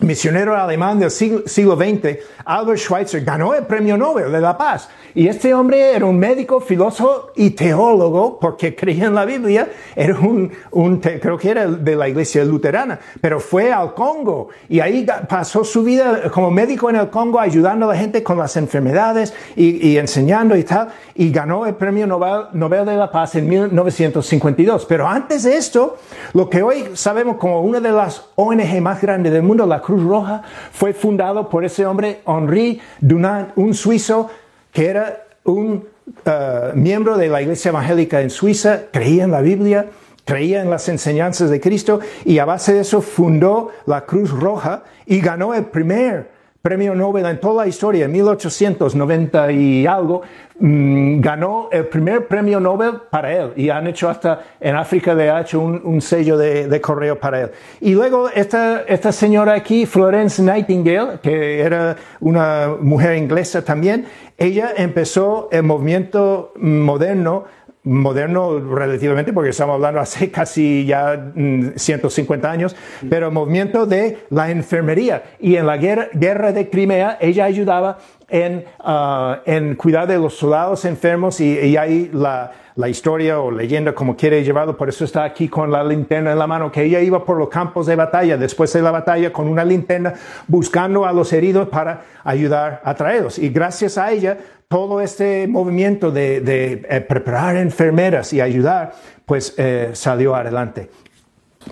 misionero 0.00 0.56
alemán 0.56 0.98
del 0.98 1.10
siglo, 1.10 1.76
XX, 1.76 2.18
Albert 2.44 2.78
Schweitzer, 2.78 3.24
ganó 3.24 3.54
el 3.54 3.64
premio 3.64 3.96
Nobel 3.96 4.30
de 4.30 4.40
la 4.40 4.56
Paz. 4.56 4.88
Y 5.14 5.26
este 5.26 5.52
hombre 5.52 5.96
era 5.96 6.06
un 6.06 6.18
médico, 6.18 6.60
filósofo 6.60 7.30
y 7.34 7.50
teólogo, 7.50 8.38
porque 8.38 8.76
creía 8.76 9.06
en 9.06 9.14
la 9.14 9.24
Biblia, 9.24 9.68
era 9.96 10.18
un, 10.18 10.52
un 10.70 10.98
creo 10.98 11.36
que 11.36 11.50
era 11.50 11.66
de 11.66 11.96
la 11.96 12.08
iglesia 12.08 12.44
luterana, 12.44 13.00
pero 13.20 13.40
fue 13.40 13.72
al 13.72 13.94
Congo 13.94 14.48
y 14.68 14.80
ahí 14.80 15.06
pasó 15.28 15.64
su 15.64 15.82
vida 15.82 16.30
como 16.30 16.50
médico 16.50 16.88
en 16.90 16.96
el 16.96 17.10
Congo, 17.10 17.40
ayudando 17.40 17.86
a 17.86 17.94
la 17.94 17.98
gente 17.98 18.22
con 18.22 18.38
las 18.38 18.56
enfermedades 18.56 19.34
y, 19.56 19.88
y 19.88 19.98
enseñando 19.98 20.56
y 20.56 20.62
tal, 20.62 20.88
y 21.14 21.32
ganó 21.32 21.66
el 21.66 21.74
premio 21.74 22.06
Nobel, 22.06 22.48
Nobel 22.52 22.84
de 22.86 22.96
la 22.96 23.10
Paz 23.10 23.34
en 23.34 23.48
1952. 23.48 24.86
Pero 24.86 25.08
antes 25.08 25.42
de 25.42 25.56
esto, 25.56 25.96
lo 26.34 26.48
que 26.48 26.62
hoy 26.62 26.90
sabemos 26.94 27.36
como 27.38 27.62
una 27.62 27.80
de 27.80 27.90
las 27.90 28.26
ONG 28.36 28.80
más 28.80 29.00
grandes 29.00 29.32
del 29.32 29.42
mundo, 29.42 29.66
la 29.66 29.80
Cruz 29.88 30.04
Roja 30.04 30.42
fue 30.70 30.92
fundado 30.92 31.48
por 31.48 31.64
ese 31.64 31.86
hombre, 31.86 32.20
Henri 32.26 32.78
Dunant, 33.00 33.52
un 33.56 33.72
suizo 33.72 34.28
que 34.70 34.86
era 34.86 35.24
un 35.44 35.82
uh, 36.26 36.76
miembro 36.76 37.16
de 37.16 37.28
la 37.28 37.40
iglesia 37.40 37.70
evangélica 37.70 38.20
en 38.20 38.28
Suiza, 38.28 38.82
creía 38.92 39.24
en 39.24 39.30
la 39.30 39.40
Biblia, 39.40 39.86
creía 40.26 40.60
en 40.60 40.68
las 40.68 40.90
enseñanzas 40.90 41.48
de 41.48 41.58
Cristo 41.58 42.00
y 42.26 42.38
a 42.38 42.44
base 42.44 42.74
de 42.74 42.80
eso 42.80 43.00
fundó 43.00 43.70
la 43.86 44.04
Cruz 44.04 44.30
Roja 44.30 44.82
y 45.06 45.20
ganó 45.20 45.54
el 45.54 45.64
primer 45.64 46.32
premio 46.62 46.94
Nobel 46.94 47.24
en 47.26 47.38
toda 47.38 47.64
la 47.64 47.68
historia, 47.68 48.06
en 48.06 48.12
1890 48.12 49.52
y 49.52 49.86
algo, 49.86 50.22
mm, 50.58 51.20
ganó 51.20 51.68
el 51.70 51.86
primer 51.86 52.26
premio 52.26 52.58
Nobel 52.58 52.94
para 53.10 53.32
él 53.32 53.52
y 53.56 53.70
han 53.70 53.86
hecho 53.86 54.08
hasta 54.08 54.42
en 54.60 54.74
África 54.74 55.14
le 55.14 55.30
ha 55.30 55.40
hecho 55.40 55.60
un, 55.60 56.00
sello 56.00 56.36
de, 56.36 56.80
correo 56.80 57.18
para 57.18 57.42
él. 57.42 57.50
Y 57.80 57.94
luego 57.94 58.28
esta, 58.28 58.82
esta 58.88 59.12
señora 59.12 59.54
aquí, 59.54 59.86
Florence 59.86 60.42
Nightingale, 60.42 61.20
que 61.22 61.60
era 61.60 61.96
una 62.20 62.74
mujer 62.80 63.16
inglesa 63.16 63.64
también, 63.64 64.06
ella 64.36 64.72
empezó 64.76 65.48
el 65.52 65.62
movimiento 65.62 66.52
moderno 66.56 67.44
moderno 67.88 68.60
relativamente, 68.60 69.32
porque 69.32 69.50
estamos 69.50 69.74
hablando 69.74 70.00
hace 70.00 70.30
casi 70.32 70.84
ya 70.84 71.32
150 71.76 72.46
mm, 72.46 72.50
años, 72.50 72.76
pero 73.08 73.30
movimiento 73.30 73.86
de 73.86 74.18
la 74.30 74.50
enfermería. 74.50 75.22
Y 75.40 75.56
en 75.56 75.66
la 75.66 75.76
guerra, 75.76 76.52
de 76.52 76.68
Crimea, 76.68 77.18
ella 77.20 77.44
ayudaba 77.44 77.98
en, 78.28 78.64
ah, 78.80 79.40
en 79.46 79.74
cuidar 79.74 80.06
de 80.06 80.18
los 80.18 80.34
soldados 80.34 80.84
enfermos 80.84 81.40
y, 81.40 81.58
y 81.58 81.76
ahí 81.76 82.10
la, 82.12 82.52
la 82.78 82.88
historia 82.88 83.40
o 83.40 83.50
leyenda 83.50 83.92
como 83.92 84.16
quiere 84.16 84.44
llevarlo, 84.44 84.76
por 84.76 84.88
eso 84.88 85.04
está 85.04 85.24
aquí 85.24 85.48
con 85.48 85.72
la 85.72 85.82
linterna 85.82 86.30
en 86.30 86.38
la 86.38 86.46
mano, 86.46 86.70
que 86.70 86.84
ella 86.84 87.00
iba 87.00 87.24
por 87.24 87.36
los 87.36 87.48
campos 87.48 87.86
de 87.86 87.96
batalla, 87.96 88.36
después 88.36 88.72
de 88.72 88.80
la 88.80 88.92
batalla, 88.92 89.32
con 89.32 89.48
una 89.48 89.64
linterna, 89.64 90.14
buscando 90.46 91.04
a 91.04 91.12
los 91.12 91.32
heridos 91.32 91.68
para 91.68 92.02
ayudar 92.22 92.80
a 92.84 92.94
traerlos. 92.94 93.36
Y 93.40 93.48
gracias 93.48 93.98
a 93.98 94.12
ella, 94.12 94.38
todo 94.68 95.00
este 95.00 95.48
movimiento 95.48 96.10
de, 96.10 96.42
eh, 96.88 97.00
preparar 97.00 97.56
enfermeras 97.56 98.32
y 98.34 98.40
ayudar, 98.42 98.92
pues 99.24 99.54
eh, 99.56 99.90
salió 99.94 100.34
adelante. 100.34 100.90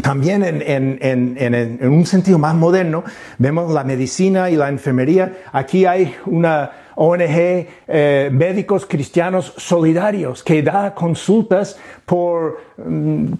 También 0.02 0.42
en, 0.44 1.78
un 1.82 2.06
sentido 2.06 2.38
más 2.38 2.54
moderno, 2.54 3.04
vemos 3.38 3.70
la 3.72 3.84
medicina 3.84 4.50
y 4.50 4.56
la 4.56 4.68
enfermería. 4.68 5.44
Aquí 5.52 5.86
hay 5.86 6.14
una 6.26 6.70
ONG, 6.96 7.66
eh, 7.86 8.30
médicos 8.32 8.84
cristianos 8.86 9.54
solidarios 9.56 10.42
que 10.42 10.62
da 10.62 10.94
consultas 10.94 11.78
por 12.04 12.58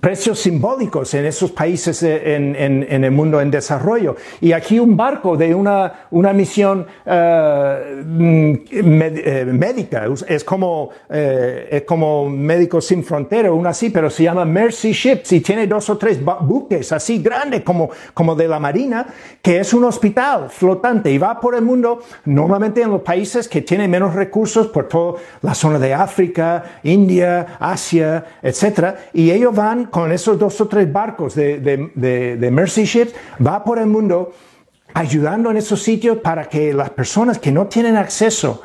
precios 0.01 0.39
simbólicos 0.41 1.13
en 1.15 1.27
esos 1.27 1.51
países 1.51 2.03
eh, 2.03 2.37
en, 2.37 3.05
el 3.05 3.11
mundo 3.11 3.41
en 3.41 3.51
desarrollo. 3.51 4.17
Y 4.41 4.53
aquí 4.53 4.79
un 4.79 4.97
barco 4.97 5.37
de 5.37 5.55
una, 5.55 6.07
una 6.11 6.33
misión 6.33 6.87
eh, 7.05 8.03
mm, 8.05 8.83
médica, 9.53 10.07
es 10.27 10.45
como, 10.45 10.91
es 11.09 11.83
como 11.83 12.29
Médicos 12.29 12.87
Sin 12.87 13.05
Frontera, 13.05 13.53
una 13.53 13.71
así, 13.71 13.91
pero 13.91 14.09
se 14.11 14.23
llama 14.23 14.45
Mercy 14.45 14.93
Ships 14.93 15.33
y 15.33 15.41
tiene 15.41 15.67
dos 15.67 15.91
o 15.91 15.99
tres 15.99 16.19
buques 16.23 16.93
así 16.93 17.19
grandes 17.23 17.63
como, 17.63 17.91
como 18.15 18.35
de 18.35 18.49
la 18.49 18.59
Marina, 18.59 19.07
que 19.43 19.61
es 19.61 19.75
un 19.75 19.85
hospital 19.85 20.49
flotante 20.51 21.11
y 21.11 21.19
va 21.19 21.41
por 21.41 21.55
el 21.55 21.63
mundo, 21.63 22.01
normalmente 22.25 22.83
en 22.83 22.91
los 22.91 23.03
países 23.03 23.49
que 23.49 23.63
tienen 23.63 23.91
menos 23.91 24.15
recursos 24.15 24.69
por 24.69 24.89
toda 24.89 25.21
la 25.43 25.55
zona 25.55 25.79
de 25.79 25.95
África, 25.95 26.81
India, 26.83 27.57
Asia, 27.59 28.25
etc. 28.43 28.97
Y 29.13 29.26
ellos 29.31 29.55
van 29.55 29.87
con 29.87 30.13
esos 30.13 30.39
dos 30.39 30.61
o 30.61 30.69
tres 30.69 30.91
barcos 30.93 31.35
de, 31.35 31.61
de 31.61 32.51
Mercy 32.51 32.85
Ships, 32.85 33.15
va 33.45 33.65
por 33.65 33.79
el 33.79 33.87
mundo 33.87 34.33
ayudando 34.95 35.51
en 35.51 35.59
esos 35.59 35.83
sitios 35.83 36.19
para 36.19 36.49
que 36.49 36.73
las 36.73 36.91
personas 36.91 37.39
que 37.39 37.53
no 37.53 37.67
tienen 37.67 37.97
acceso 37.97 38.63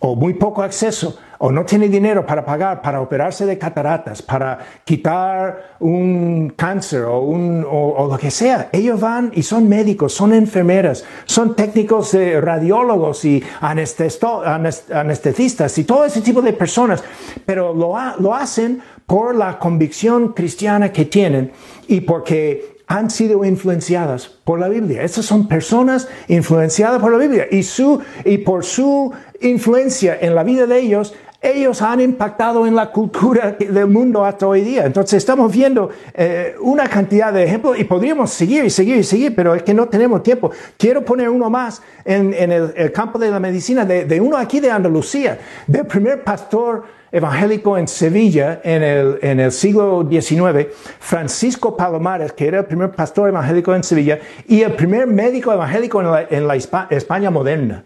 o 0.00 0.14
muy 0.14 0.34
poco 0.34 0.62
acceso 0.62 1.18
o 1.38 1.50
no 1.52 1.64
tiene 1.64 1.88
dinero 1.88 2.26
para 2.26 2.44
pagar 2.44 2.82
para 2.82 3.00
operarse 3.00 3.46
de 3.46 3.58
cataratas, 3.58 4.22
para 4.22 4.58
quitar 4.84 5.76
un 5.80 6.52
cáncer 6.56 7.02
o, 7.04 7.20
un, 7.20 7.64
o, 7.68 8.08
lo 8.10 8.18
que 8.18 8.30
sea. 8.30 8.68
Ellos 8.72 9.00
van 9.00 9.32
y 9.34 9.42
son 9.42 9.68
médicos, 9.68 10.14
son 10.14 10.32
enfermeras, 10.34 11.04
son 11.26 11.54
técnicos 11.54 12.12
de 12.12 12.40
radiólogos 12.40 13.24
y 13.24 13.44
anestesistas 13.60 15.78
y 15.78 15.84
todo 15.84 16.04
ese 16.04 16.22
tipo 16.22 16.42
de 16.42 16.52
personas, 16.52 17.04
pero 17.46 17.72
lo, 17.72 17.94
lo 18.18 18.34
hacen 18.34 18.82
por 19.08 19.34
la 19.34 19.58
convicción 19.58 20.34
cristiana 20.34 20.92
que 20.92 21.06
tienen 21.06 21.50
y 21.88 22.02
porque 22.02 22.76
han 22.86 23.10
sido 23.10 23.42
influenciadas 23.42 24.28
por 24.28 24.60
la 24.60 24.68
Biblia. 24.68 25.02
Esas 25.02 25.24
son 25.24 25.48
personas 25.48 26.08
influenciadas 26.28 27.00
por 27.00 27.12
la 27.12 27.18
Biblia 27.18 27.46
y, 27.50 27.62
su, 27.62 28.00
y 28.26 28.38
por 28.38 28.66
su 28.66 29.10
influencia 29.40 30.18
en 30.20 30.34
la 30.34 30.44
vida 30.44 30.66
de 30.66 30.78
ellos 30.78 31.14
ellos 31.40 31.82
han 31.82 32.00
impactado 32.00 32.66
en 32.66 32.74
la 32.74 32.90
cultura 32.90 33.56
del 33.58 33.86
mundo 33.86 34.24
hasta 34.24 34.46
hoy 34.46 34.62
día. 34.62 34.84
Entonces 34.84 35.18
estamos 35.18 35.52
viendo 35.52 35.88
eh, 36.12 36.56
una 36.60 36.88
cantidad 36.88 37.32
de 37.32 37.44
ejemplos 37.44 37.78
y 37.78 37.84
podríamos 37.84 38.30
seguir 38.30 38.64
y 38.64 38.70
seguir 38.70 38.96
y 38.96 39.04
seguir, 39.04 39.34
pero 39.36 39.54
es 39.54 39.62
que 39.62 39.72
no 39.72 39.88
tenemos 39.88 40.22
tiempo. 40.22 40.50
Quiero 40.76 41.04
poner 41.04 41.28
uno 41.28 41.48
más 41.48 41.80
en, 42.04 42.34
el, 42.34 42.92
campo 42.92 43.18
de 43.18 43.30
la 43.30 43.38
medicina, 43.38 43.84
de, 43.84 44.20
uno 44.20 44.36
aquí 44.36 44.58
de 44.58 44.70
Andalucía, 44.70 45.38
del 45.66 45.86
primer 45.86 46.24
pastor 46.24 46.97
evangélico 47.10 47.78
en 47.78 47.88
Sevilla 47.88 48.60
en 48.62 48.82
el, 48.82 49.18
en 49.22 49.40
el 49.40 49.52
siglo 49.52 50.06
XIX, 50.08 50.68
Francisco 50.98 51.76
Palomares, 51.76 52.32
que 52.32 52.46
era 52.46 52.60
el 52.60 52.66
primer 52.66 52.90
pastor 52.90 53.28
evangélico 53.28 53.74
en 53.74 53.82
Sevilla 53.82 54.18
y 54.46 54.62
el 54.62 54.72
primer 54.72 55.06
médico 55.06 55.52
evangélico 55.52 56.00
en 56.00 56.10
la, 56.10 56.26
en 56.28 56.46
la 56.46 56.56
España 56.56 57.30
moderna. 57.30 57.84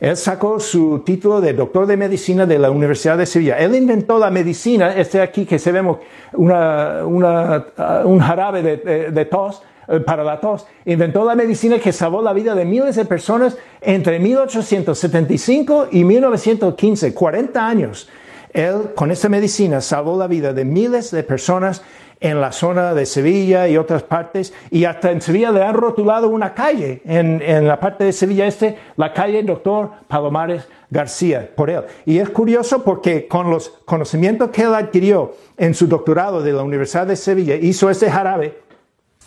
Él 0.00 0.16
sacó 0.16 0.58
su 0.58 1.00
título 1.00 1.42
de 1.42 1.52
doctor 1.52 1.86
de 1.86 1.96
medicina 1.96 2.46
de 2.46 2.58
la 2.58 2.70
Universidad 2.70 3.18
de 3.18 3.26
Sevilla. 3.26 3.58
Él 3.58 3.74
inventó 3.74 4.18
la 4.18 4.30
medicina, 4.30 4.96
este 4.96 5.20
aquí 5.20 5.44
que 5.44 5.58
se 5.58 5.72
vemos 5.72 5.98
una, 6.32 7.04
una, 7.04 7.66
uh, 7.76 8.08
un 8.08 8.18
jarabe 8.18 8.62
de, 8.62 9.10
de, 9.10 9.24
tos, 9.26 9.62
eh, 9.88 10.00
para 10.00 10.24
la 10.24 10.40
tos, 10.40 10.66
inventó 10.86 11.22
la 11.22 11.34
medicina 11.34 11.78
que 11.78 11.92
salvó 11.92 12.22
la 12.22 12.32
vida 12.32 12.54
de 12.54 12.64
miles 12.64 12.96
de 12.96 13.04
personas 13.04 13.58
entre 13.82 14.18
1875 14.18 15.88
y 15.92 16.02
1915, 16.04 17.12
40 17.12 17.66
años. 17.66 18.08
Él 18.52 18.92
con 18.94 19.10
esta 19.10 19.28
medicina 19.28 19.80
salvó 19.80 20.18
la 20.18 20.26
vida 20.26 20.52
de 20.52 20.64
miles 20.64 21.10
de 21.10 21.22
personas 21.22 21.82
en 22.20 22.40
la 22.40 22.52
zona 22.52 22.92
de 22.92 23.06
Sevilla 23.06 23.66
y 23.66 23.78
otras 23.78 24.02
partes, 24.02 24.52
y 24.70 24.84
hasta 24.84 25.10
en 25.10 25.22
Sevilla 25.22 25.50
le 25.50 25.62
han 25.62 25.74
rotulado 25.74 26.28
una 26.28 26.52
calle, 26.52 27.00
en, 27.06 27.40
en 27.40 27.66
la 27.66 27.80
parte 27.80 28.04
de 28.04 28.12
Sevilla 28.12 28.46
Este, 28.46 28.76
la 28.96 29.14
calle 29.14 29.42
Doctor 29.42 29.90
Palomares 30.06 30.68
García, 30.90 31.50
por 31.56 31.70
él. 31.70 31.82
Y 32.04 32.18
es 32.18 32.28
curioso 32.28 32.84
porque 32.84 33.26
con 33.26 33.50
los 33.50 33.70
conocimientos 33.86 34.50
que 34.50 34.62
él 34.62 34.74
adquirió 34.74 35.34
en 35.56 35.72
su 35.72 35.86
doctorado 35.86 36.42
de 36.42 36.52
la 36.52 36.62
Universidad 36.62 37.06
de 37.06 37.16
Sevilla, 37.16 37.54
hizo 37.54 37.88
este 37.88 38.10
jarabe 38.10 38.58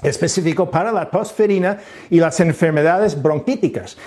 específico 0.04 0.70
para 0.70 0.92
la 0.92 1.10
tosferina 1.10 1.80
y 2.12 2.20
las 2.20 2.40
enfermedades 2.40 3.20
bronquíticas. 3.20 3.98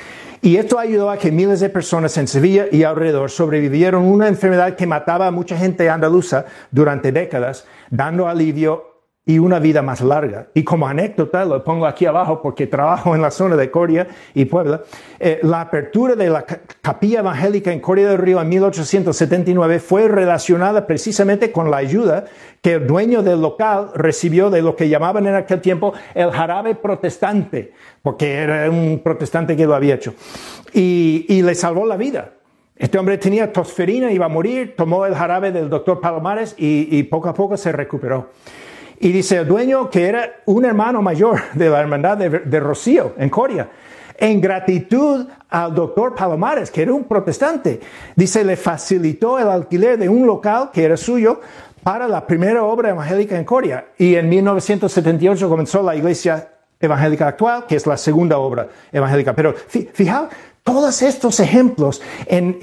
Y 0.46 0.58
esto 0.58 0.78
ayudó 0.78 1.10
a 1.10 1.18
que 1.18 1.32
miles 1.32 1.58
de 1.58 1.68
personas 1.68 2.16
en 2.18 2.28
Sevilla 2.28 2.66
y 2.70 2.84
alrededor 2.84 3.32
sobrevivieron 3.32 4.04
una 4.04 4.28
enfermedad 4.28 4.76
que 4.76 4.86
mataba 4.86 5.26
a 5.26 5.32
mucha 5.32 5.58
gente 5.58 5.90
andaluza 5.90 6.44
durante 6.70 7.10
décadas, 7.10 7.66
dando 7.90 8.28
alivio 8.28 8.95
y 9.28 9.40
una 9.40 9.58
vida 9.58 9.82
más 9.82 10.00
larga. 10.02 10.46
Y 10.54 10.62
como 10.62 10.86
anécdota, 10.86 11.44
lo 11.44 11.62
pongo 11.64 11.84
aquí 11.84 12.06
abajo 12.06 12.40
porque 12.40 12.68
trabajo 12.68 13.16
en 13.16 13.20
la 13.20 13.32
zona 13.32 13.56
de 13.56 13.72
Coria 13.72 14.06
y 14.34 14.44
Puebla, 14.44 14.82
eh, 15.18 15.40
la 15.42 15.62
apertura 15.62 16.14
de 16.14 16.30
la 16.30 16.46
capilla 16.80 17.18
evangélica 17.18 17.72
en 17.72 17.80
Coria 17.80 18.08
del 18.08 18.18
Río 18.18 18.40
en 18.40 18.48
1879 18.48 19.80
fue 19.80 20.06
relacionada 20.06 20.86
precisamente 20.86 21.50
con 21.50 21.72
la 21.72 21.78
ayuda 21.78 22.26
que 22.62 22.74
el 22.74 22.86
dueño 22.86 23.24
del 23.24 23.40
local 23.40 23.90
recibió 23.96 24.48
de 24.48 24.62
lo 24.62 24.76
que 24.76 24.88
llamaban 24.88 25.26
en 25.26 25.34
aquel 25.34 25.60
tiempo 25.60 25.92
el 26.14 26.30
jarabe 26.30 26.76
protestante, 26.76 27.72
porque 28.02 28.32
era 28.32 28.70
un 28.70 29.00
protestante 29.02 29.56
que 29.56 29.66
lo 29.66 29.74
había 29.74 29.96
hecho, 29.96 30.14
y, 30.72 31.26
y 31.28 31.42
le 31.42 31.56
salvó 31.56 31.84
la 31.84 31.96
vida. 31.96 32.30
Este 32.76 32.96
hombre 32.96 33.18
tenía 33.18 33.52
tosferina, 33.52 34.12
iba 34.12 34.26
a 34.26 34.28
morir, 34.28 34.74
tomó 34.76 35.04
el 35.06 35.14
jarabe 35.14 35.50
del 35.50 35.68
doctor 35.68 36.00
Palomares 36.00 36.54
y, 36.58 36.88
y 36.96 37.02
poco 37.04 37.28
a 37.28 37.34
poco 37.34 37.56
se 37.56 37.72
recuperó. 37.72 38.30
Y 38.98 39.12
dice 39.12 39.38
el 39.38 39.48
dueño 39.48 39.90
que 39.90 40.06
era 40.06 40.40
un 40.46 40.64
hermano 40.64 41.02
mayor 41.02 41.40
de 41.54 41.68
la 41.68 41.80
hermandad 41.80 42.16
de, 42.16 42.60
Rocío 42.60 43.14
en 43.18 43.30
Coria. 43.30 43.68
En 44.18 44.40
gratitud 44.40 45.26
al 45.50 45.74
doctor 45.74 46.14
Palomares, 46.14 46.70
que 46.70 46.82
era 46.82 46.92
un 46.92 47.04
protestante, 47.04 47.80
dice, 48.14 48.44
le 48.44 48.56
facilitó 48.56 49.38
el 49.38 49.48
alquiler 49.48 49.98
de 49.98 50.08
un 50.08 50.26
local 50.26 50.70
que 50.72 50.84
era 50.84 50.96
suyo 50.96 51.40
para 51.82 52.08
la 52.08 52.26
primera 52.26 52.64
obra 52.64 52.90
evangélica 52.90 53.36
en 53.36 53.44
Coria. 53.44 53.88
Y 53.98 54.14
en 54.14 54.28
1978 54.28 55.48
comenzó 55.48 55.82
la 55.82 55.94
iglesia 55.94 56.48
evangélica 56.80 57.28
actual, 57.28 57.66
que 57.66 57.76
es 57.76 57.86
la 57.86 57.96
segunda 57.96 58.38
obra 58.38 58.68
evangélica. 58.90 59.34
Pero 59.34 59.54
fijaos 59.54 60.30
todos 60.66 61.00
estos 61.02 61.38
ejemplos 61.38 62.02
en, 62.26 62.58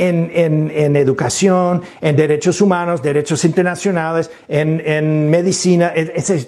educación, 0.98 1.84
en 2.02 2.16
derechos 2.18 2.60
humanos, 2.60 3.02
derechos 3.02 3.46
internacionales, 3.46 4.30
en, 4.50 5.30
medicina, 5.30 5.94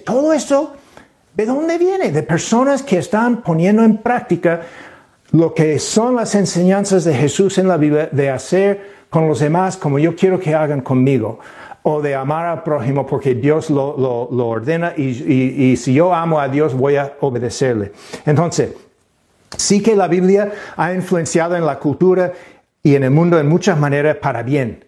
todo 0.03 0.33
esto, 0.33 0.73
¿de 1.33 1.45
dónde 1.45 1.77
viene? 1.77 2.11
De 2.11 2.23
personas 2.23 2.83
que 2.83 2.97
están 2.97 3.41
poniendo 3.41 3.83
en 3.83 3.99
práctica 3.99 4.63
lo 5.31 5.53
que 5.53 5.79
son 5.79 6.17
las 6.17 6.35
enseñanzas 6.35 7.05
de 7.05 7.13
Jesús 7.15 7.57
en 7.57 7.69
la 7.69 7.77
Biblia 7.77 8.09
de 8.11 8.29
hacer 8.29 9.05
con 9.09 9.29
los 9.29 9.39
demás 9.39 9.77
como 9.77 9.97
yo 9.97 10.13
quiero 10.13 10.37
que 10.37 10.53
hagan 10.53 10.81
conmigo 10.81 11.39
o 11.83 12.01
de 12.01 12.15
amar 12.15 12.47
al 12.47 12.63
prójimo 12.63 13.07
porque 13.07 13.33
Dios 13.33 13.69
lo, 13.69 13.87
ordena 14.29 14.93
y, 14.97 15.71
y 15.71 15.77
si 15.77 15.93
yo 15.93 16.13
amo 16.13 16.37
a 16.37 16.49
Dios 16.49 16.73
voy 16.73 16.97
a 16.97 17.13
obedecerle. 17.21 17.93
Entonces, 18.25 18.73
Sí 19.57 19.81
que 19.81 19.95
la 19.95 20.07
Biblia 20.07 20.51
ha 20.75 20.93
influenciado 20.93 21.55
en 21.55 21.65
la 21.65 21.79
cultura 21.79 22.33
y 22.83 22.95
en 22.95 23.03
el 23.03 23.11
mundo 23.11 23.39
en 23.39 23.47
muchas 23.47 23.77
maneras 23.79 24.17
para 24.17 24.43
bien. 24.43 24.85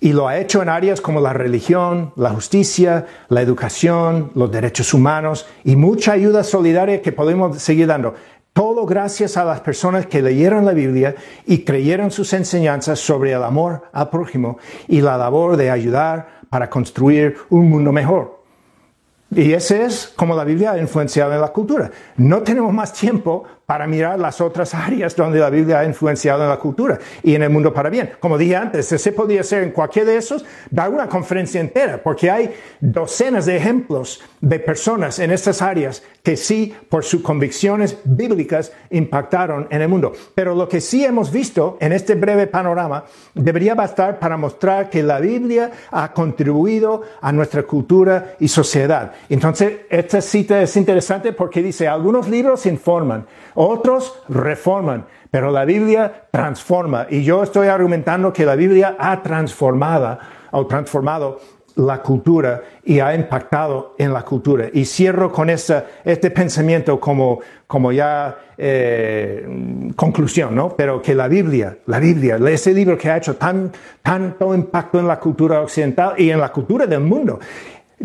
Y 0.00 0.12
lo 0.12 0.28
ha 0.28 0.38
hecho 0.38 0.62
en 0.62 0.68
áreas 0.68 1.00
como 1.00 1.20
la 1.20 1.32
religión, 1.32 2.12
la 2.16 2.30
justicia, 2.30 3.06
la 3.28 3.42
educación, 3.42 4.32
los 4.34 4.50
derechos 4.50 4.92
humanos 4.92 5.46
y 5.64 5.76
mucha 5.76 6.12
ayuda 6.12 6.44
solidaria 6.44 7.00
que 7.00 7.12
podemos 7.12 7.58
seguir 7.58 7.86
dando. 7.86 8.14
Todo 8.52 8.86
gracias 8.86 9.36
a 9.36 9.44
las 9.44 9.60
personas 9.60 10.06
que 10.06 10.22
leyeron 10.22 10.64
la 10.64 10.72
Biblia 10.72 11.16
y 11.44 11.64
creyeron 11.64 12.10
sus 12.10 12.32
enseñanzas 12.32 13.00
sobre 13.00 13.32
el 13.32 13.42
amor 13.42 13.82
al 13.92 14.10
prójimo 14.10 14.58
y 14.86 15.00
la 15.00 15.18
labor 15.18 15.56
de 15.56 15.70
ayudar 15.70 16.40
para 16.50 16.70
construir 16.70 17.36
un 17.50 17.68
mundo 17.68 17.90
mejor. 17.90 18.43
Y 19.34 19.52
ese 19.52 19.84
es 19.84 20.12
como 20.14 20.36
la 20.36 20.44
Biblia 20.44 20.72
ha 20.72 20.78
influenciado 20.78 21.32
en 21.32 21.40
la 21.40 21.48
cultura. 21.48 21.90
No 22.16 22.42
tenemos 22.42 22.72
más 22.72 22.92
tiempo 22.92 23.44
para 23.66 23.86
mirar 23.86 24.18
las 24.18 24.40
otras 24.40 24.74
áreas 24.74 25.16
donde 25.16 25.38
la 25.38 25.50
Biblia 25.50 25.80
ha 25.80 25.84
influenciado 25.84 26.42
en 26.42 26.50
la 26.50 26.58
cultura 26.58 26.98
y 27.22 27.34
en 27.34 27.42
el 27.42 27.50
mundo 27.50 27.72
para 27.72 27.88
bien. 27.88 28.10
Como 28.20 28.36
dije 28.36 28.56
antes, 28.56 28.86
se 28.86 29.12
podría 29.12 29.40
hacer 29.40 29.62
en 29.62 29.70
cualquier 29.70 30.06
de 30.06 30.16
esos, 30.16 30.44
dar 30.70 30.90
una 30.90 31.08
conferencia 31.08 31.60
entera, 31.60 32.02
porque 32.02 32.30
hay 32.30 32.54
docenas 32.80 33.46
de 33.46 33.56
ejemplos 33.56 34.22
de 34.40 34.58
personas 34.58 35.18
en 35.18 35.30
estas 35.30 35.62
áreas 35.62 36.02
que 36.22 36.36
sí, 36.36 36.74
por 36.88 37.04
sus 37.04 37.22
convicciones 37.22 37.98
bíblicas, 38.04 38.72
impactaron 38.90 39.66
en 39.70 39.82
el 39.82 39.88
mundo. 39.88 40.12
Pero 40.34 40.54
lo 40.54 40.68
que 40.68 40.80
sí 40.80 41.04
hemos 41.04 41.30
visto 41.30 41.76
en 41.80 41.92
este 41.92 42.14
breve 42.14 42.46
panorama 42.46 43.04
debería 43.34 43.74
bastar 43.74 44.18
para 44.18 44.36
mostrar 44.36 44.90
que 44.90 45.02
la 45.02 45.20
Biblia 45.20 45.70
ha 45.90 46.12
contribuido 46.12 47.02
a 47.20 47.32
nuestra 47.32 47.62
cultura 47.62 48.36
y 48.40 48.48
sociedad. 48.48 49.12
Entonces, 49.28 49.80
esta 49.88 50.20
cita 50.20 50.60
es 50.60 50.76
interesante 50.76 51.32
porque 51.32 51.62
dice, 51.62 51.88
algunos 51.88 52.28
libros 52.28 52.66
informan, 52.66 53.26
otros 53.54 54.22
reforman, 54.28 55.06
pero 55.30 55.50
la 55.50 55.64
Biblia 55.64 56.26
transforma. 56.30 57.06
Y 57.10 57.24
yo 57.24 57.42
estoy 57.42 57.68
argumentando 57.68 58.32
que 58.32 58.44
la 58.44 58.56
Biblia 58.56 58.96
ha 58.98 59.22
transformado 59.22 60.18
o 60.52 60.66
transformado 60.66 61.40
la 61.76 62.00
cultura 62.02 62.62
y 62.84 63.00
ha 63.00 63.14
impactado 63.14 63.94
en 63.98 64.12
la 64.12 64.22
cultura. 64.22 64.68
Y 64.72 64.84
cierro 64.84 65.32
con 65.32 65.50
este 65.50 66.30
pensamiento 66.30 67.00
como, 67.00 67.40
como 67.66 67.90
ya 67.90 68.36
eh, 68.56 69.92
conclusión, 69.96 70.54
¿no? 70.54 70.76
Pero 70.76 71.02
que 71.02 71.14
la 71.14 71.26
Biblia, 71.26 71.78
la 71.86 71.98
Biblia, 71.98 72.38
ese 72.48 72.72
libro 72.72 72.96
que 72.96 73.10
ha 73.10 73.16
hecho 73.16 73.36
tan, 73.36 73.72
tanto 74.02 74.54
impacto 74.54 75.00
en 75.00 75.08
la 75.08 75.18
cultura 75.18 75.62
occidental 75.62 76.14
y 76.16 76.30
en 76.30 76.40
la 76.40 76.52
cultura 76.52 76.86
del 76.86 77.00
mundo, 77.00 77.40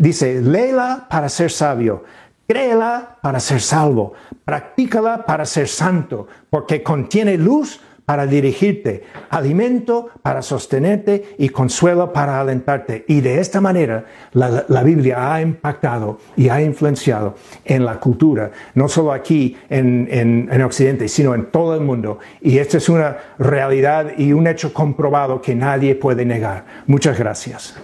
dice, 0.00 0.40
léela 0.40 1.06
para 1.08 1.28
ser 1.28 1.50
sabio, 1.50 2.02
Créela 2.50 3.18
para 3.22 3.38
ser 3.38 3.60
salvo, 3.60 4.14
practícala 4.44 5.24
para 5.24 5.46
ser 5.46 5.68
santo, 5.68 6.26
porque 6.50 6.82
contiene 6.82 7.38
luz 7.38 7.80
para 8.04 8.26
dirigirte, 8.26 9.04
alimento 9.28 10.08
para 10.20 10.42
sostenerte 10.42 11.36
y 11.38 11.50
consuelo 11.50 12.12
para 12.12 12.40
alentarte. 12.40 13.04
Y 13.06 13.20
de 13.20 13.38
esta 13.38 13.60
manera 13.60 14.04
la, 14.32 14.82
Biblia 14.82 15.32
ha 15.32 15.40
impactado 15.40 16.18
y 16.36 16.48
ha 16.48 16.60
influenciado 16.60 17.36
en 17.64 17.84
la 17.84 18.00
cultura, 18.00 18.50
no 18.74 18.88
solo 18.88 19.12
aquí 19.12 19.56
en, 19.68 20.08
en 20.10 20.62
Occidente, 20.62 21.06
sino 21.06 21.36
en 21.36 21.52
todo 21.52 21.76
el 21.76 21.82
mundo. 21.82 22.18
Y 22.40 22.58
esta 22.58 22.78
es 22.78 22.88
una 22.88 23.16
realidad 23.38 24.18
y 24.18 24.32
un 24.32 24.48
hecho 24.48 24.74
comprobado 24.74 25.40
que 25.40 25.54
nadie 25.54 25.94
puede 25.94 26.24
negar. 26.24 26.64
Muchas 26.88 27.16
gracias. 27.16 27.76